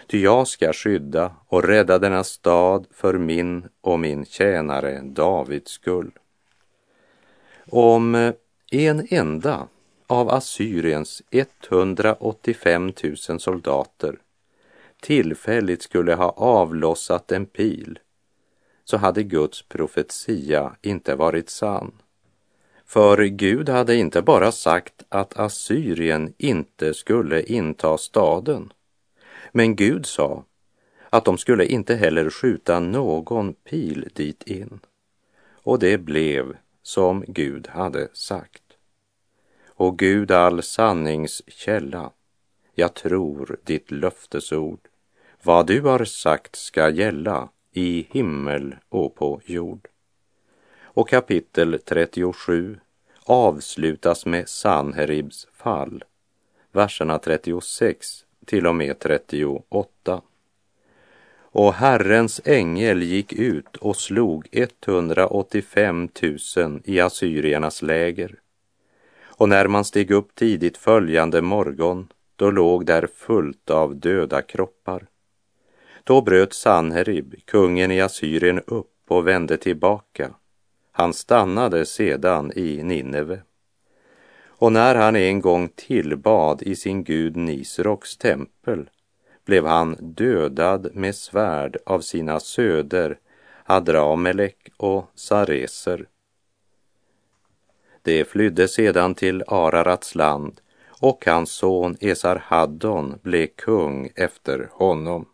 Ty 0.07 0.21
jag 0.21 0.47
ska 0.47 0.73
skydda 0.73 1.35
och 1.47 1.63
rädda 1.63 1.99
denna 1.99 2.23
stad 2.23 2.87
för 2.91 3.17
min 3.17 3.67
och 3.81 3.99
min 3.99 4.25
tjänare 4.25 5.01
Davids 5.03 5.71
skull. 5.71 6.11
Om 7.69 8.15
eh, 8.15 8.33
en 8.71 9.07
enda 9.09 9.67
av 10.07 10.29
Assyriens 10.29 11.21
185 11.31 12.93
000 13.29 13.39
soldater 13.39 14.19
tillfälligt 15.01 15.81
skulle 15.81 16.15
ha 16.15 16.29
avlossat 16.29 17.31
en 17.31 17.45
pil 17.45 17.99
så 18.83 18.97
hade 18.97 19.23
Guds 19.23 19.61
profetia 19.61 20.75
inte 20.81 21.15
varit 21.15 21.49
sann. 21.49 21.91
För 22.85 23.23
Gud 23.23 23.69
hade 23.69 23.95
inte 23.95 24.21
bara 24.21 24.51
sagt 24.51 25.03
att 25.09 25.39
Assyrien 25.39 26.33
inte 26.37 26.93
skulle 26.93 27.43
inta 27.43 27.97
staden, 27.97 28.73
men 29.51 29.75
Gud 29.75 30.05
sa 30.05 30.43
att 31.09 31.25
de 31.25 31.37
skulle 31.37 31.65
inte 31.65 31.95
heller 31.95 32.29
skjuta 32.29 32.79
någon 32.79 33.53
pil 33.53 34.09
dit 34.13 34.43
in. 34.43 34.79
Och 35.63 35.79
det 35.79 35.97
blev 35.97 36.55
som 36.81 37.23
Gud 37.27 37.67
hade 37.67 38.07
sagt. 38.13 38.63
och 39.67 39.99
Gud 39.99 40.31
all 40.31 40.63
sannings 40.63 41.41
källa. 41.47 42.11
Jag 42.73 42.93
tror 42.93 43.57
ditt 43.63 43.91
löftesord. 43.91 44.79
Vad 45.43 45.67
du 45.67 45.81
har 45.81 46.05
sagt 46.05 46.55
ska 46.55 46.89
gälla 46.89 47.49
i 47.71 48.07
himmel 48.09 48.75
och 48.89 49.15
på 49.15 49.41
jord. 49.45 49.87
Och 50.81 51.09
kapitel 51.09 51.79
37 51.85 52.79
avslutas 53.23 54.25
med 54.25 54.49
Sanheribs 54.49 55.47
fall, 55.53 56.03
verserna 56.71 57.19
36 57.19 58.25
till 58.45 58.67
och 58.67 58.75
med 58.75 58.99
38. 58.99 60.21
Och 61.53 61.73
Herrens 61.73 62.41
ängel 62.45 63.03
gick 63.03 63.33
ut 63.33 63.75
och 63.77 63.95
slog 63.95 64.47
185 64.51 66.09
000 66.57 66.81
i 66.83 66.99
assyriernas 66.99 67.81
läger. 67.81 68.35
Och 69.23 69.49
när 69.49 69.67
man 69.67 69.85
steg 69.85 70.11
upp 70.11 70.35
tidigt 70.35 70.77
följande 70.77 71.41
morgon, 71.41 72.07
då 72.35 72.51
låg 72.51 72.85
där 72.85 73.07
fullt 73.15 73.69
av 73.69 73.95
döda 73.95 74.41
kroppar. 74.41 75.07
Då 76.03 76.21
bröt 76.21 76.53
Sanherib, 76.53 77.35
kungen 77.45 77.91
i 77.91 78.01
Assyrien, 78.01 78.61
upp 78.67 78.87
och 79.07 79.27
vände 79.27 79.57
tillbaka. 79.57 80.29
Han 80.91 81.13
stannade 81.13 81.85
sedan 81.85 82.51
i 82.55 82.83
Nineve. 82.83 83.41
Och 84.45 84.71
när 84.71 84.95
han 84.95 85.15
en 85.15 85.41
gång 85.41 85.69
tillbad 85.75 86.61
i 86.61 86.75
sin 86.75 87.03
gud 87.03 87.35
Nisroks 87.35 88.17
tempel 88.17 88.89
blev 89.45 89.65
han 89.65 89.95
dödad 89.99 90.89
med 90.93 91.15
svärd 91.15 91.77
av 91.85 92.01
sina 92.01 92.39
söder 92.39 93.19
Adramelek 93.65 94.71
och 94.77 95.11
Sareser. 95.15 96.05
De 98.01 98.25
flydde 98.25 98.67
sedan 98.67 99.15
till 99.15 99.43
Ararats 99.47 100.15
land 100.15 100.61
och 101.01 101.25
hans 101.25 101.51
son 101.51 101.97
Esarhaddon 101.99 103.19
blev 103.21 103.47
kung 103.47 104.09
efter 104.15 104.69
honom. 104.71 105.25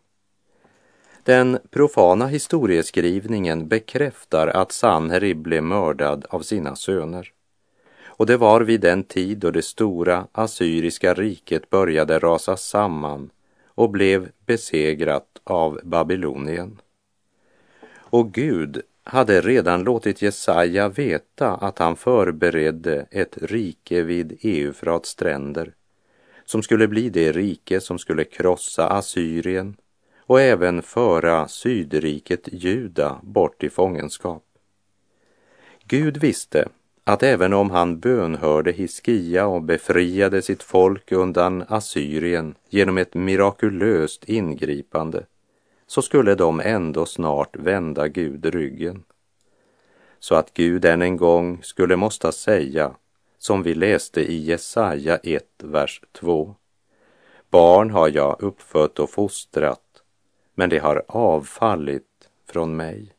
Den 1.22 1.58
profana 1.70 2.26
historieskrivningen 2.26 3.68
bekräftar 3.68 4.48
att 4.48 4.72
Sanherib 4.72 5.36
blev 5.38 5.62
mördad 5.62 6.26
av 6.30 6.40
sina 6.40 6.76
söner. 6.76 7.32
Och 8.06 8.26
det 8.26 8.36
var 8.36 8.60
vid 8.60 8.80
den 8.80 9.04
tid 9.04 9.38
då 9.38 9.50
det 9.50 9.62
stora 9.62 10.26
assyriska 10.32 11.14
riket 11.14 11.70
började 11.70 12.18
rasa 12.18 12.56
samman 12.56 13.30
och 13.78 13.90
blev 13.90 14.30
besegrat 14.46 15.40
av 15.44 15.80
Babylonien. 15.84 16.80
Och 17.90 18.32
Gud 18.32 18.82
hade 19.04 19.40
redan 19.40 19.82
låtit 19.82 20.22
Jesaja 20.22 20.88
veta 20.88 21.54
att 21.54 21.78
han 21.78 21.96
förberedde 21.96 23.06
ett 23.10 23.38
rike 23.42 24.02
vid 24.02 24.38
Eufrats 24.42 25.08
stränder 25.08 25.74
som 26.44 26.62
skulle 26.62 26.88
bli 26.88 27.10
det 27.10 27.32
rike 27.32 27.80
som 27.80 27.98
skulle 27.98 28.24
krossa 28.24 28.88
Assyrien 28.88 29.76
och 30.18 30.40
även 30.40 30.82
föra 30.82 31.48
sydriket 31.48 32.48
Juda 32.52 33.20
bort 33.22 33.62
i 33.62 33.70
fångenskap. 33.70 34.44
Gud 35.84 36.16
visste 36.16 36.68
att 37.08 37.22
även 37.22 37.52
om 37.52 37.70
han 37.70 38.00
bönhörde 38.00 38.72
Hiskia 38.72 39.46
och 39.46 39.62
befriade 39.62 40.42
sitt 40.42 40.62
folk 40.62 41.12
undan 41.12 41.64
Assyrien 41.68 42.54
genom 42.68 42.98
ett 42.98 43.14
mirakulöst 43.14 44.24
ingripande 44.24 45.26
så 45.86 46.02
skulle 46.02 46.34
de 46.34 46.60
ändå 46.60 47.06
snart 47.06 47.56
vända 47.56 48.08
Gud 48.08 48.46
ryggen. 48.46 49.04
Så 50.18 50.34
att 50.34 50.54
Gud 50.54 50.84
än 50.84 51.02
en 51.02 51.16
gång 51.16 51.62
skulle 51.62 51.96
måste 51.96 52.32
säga, 52.32 52.94
som 53.38 53.62
vi 53.62 53.74
läste 53.74 54.20
i 54.20 54.44
Jesaja 54.44 55.16
1, 55.16 55.44
vers 55.62 56.02
2. 56.12 56.54
Barn 57.50 57.90
har 57.90 58.08
jag 58.08 58.42
uppfött 58.42 58.98
och 58.98 59.10
fostrat, 59.10 60.02
men 60.54 60.70
det 60.70 60.78
har 60.78 61.02
avfallit 61.08 62.30
från 62.48 62.76
mig. 62.76 63.12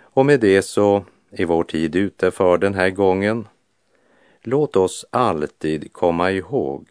Och 0.00 0.26
med 0.26 0.40
det 0.40 0.62
så 0.62 1.04
är 1.30 1.46
vår 1.46 1.64
tid 1.64 1.96
ute 1.96 2.30
för 2.30 2.58
den 2.58 2.74
här 2.74 2.90
gången. 2.90 3.48
Låt 4.40 4.76
oss 4.76 5.04
alltid 5.10 5.92
komma 5.92 6.30
ihåg 6.30 6.88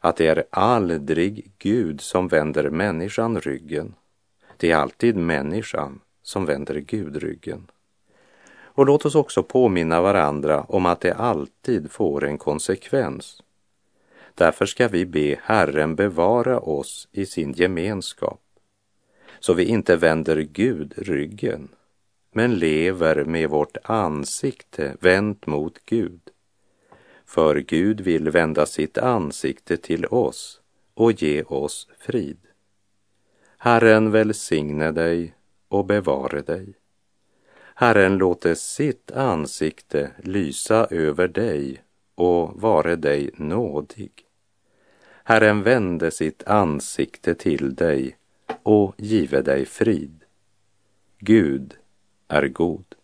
att 0.00 0.16
det 0.16 0.26
är 0.26 0.44
aldrig 0.50 1.50
Gud 1.58 2.00
som 2.00 2.28
vänder 2.28 2.70
människan 2.70 3.40
ryggen. 3.40 3.94
Det 4.56 4.70
är 4.70 4.76
alltid 4.76 5.16
människan 5.16 6.00
som 6.22 6.46
vänder 6.46 6.74
Gud 6.74 7.16
ryggen. 7.16 7.66
Och 8.76 8.86
låt 8.86 9.04
oss 9.04 9.14
också 9.14 9.42
påminna 9.42 10.00
varandra 10.00 10.60
om 10.60 10.86
att 10.86 11.00
det 11.00 11.14
alltid 11.14 11.90
får 11.90 12.24
en 12.24 12.38
konsekvens. 12.38 13.42
Därför 14.34 14.66
ska 14.66 14.88
vi 14.88 15.06
be 15.06 15.36
Herren 15.42 15.94
bevara 15.94 16.60
oss 16.60 17.08
i 17.12 17.26
sin 17.26 17.52
gemenskap, 17.52 18.40
så 19.40 19.52
vi 19.52 19.64
inte 19.64 19.96
vänder 19.96 20.36
Gud 20.36 20.94
ryggen, 20.96 21.68
men 22.36 22.54
lever 22.54 23.24
med 23.24 23.50
vårt 23.50 23.76
ansikte 23.82 24.96
vänt 25.00 25.46
mot 25.46 25.78
Gud 25.84 26.20
för 27.26 27.56
Gud 27.56 28.00
vill 28.00 28.30
vända 28.30 28.66
sitt 28.66 28.98
ansikte 28.98 29.76
till 29.76 30.06
oss 30.06 30.60
och 30.94 31.12
ge 31.12 31.42
oss 31.42 31.88
frid. 31.98 32.38
Herren 33.58 34.10
välsigne 34.10 34.92
dig 34.92 35.34
och 35.68 35.84
bevare 35.84 36.42
dig. 36.42 36.74
Herren 37.74 38.16
låte 38.16 38.56
sitt 38.56 39.10
ansikte 39.10 40.10
lysa 40.18 40.86
över 40.90 41.28
dig 41.28 41.82
och 42.14 42.60
vare 42.60 42.96
dig 42.96 43.30
nådig. 43.34 44.12
Herren 45.24 45.62
vände 45.62 46.10
sitt 46.10 46.42
ansikte 46.46 47.34
till 47.34 47.74
dig 47.74 48.16
och 48.62 48.94
give 48.96 49.42
dig 49.42 49.66
frid. 49.66 50.24
Gud 51.18 51.76
är 52.28 52.48
god. 52.48 52.95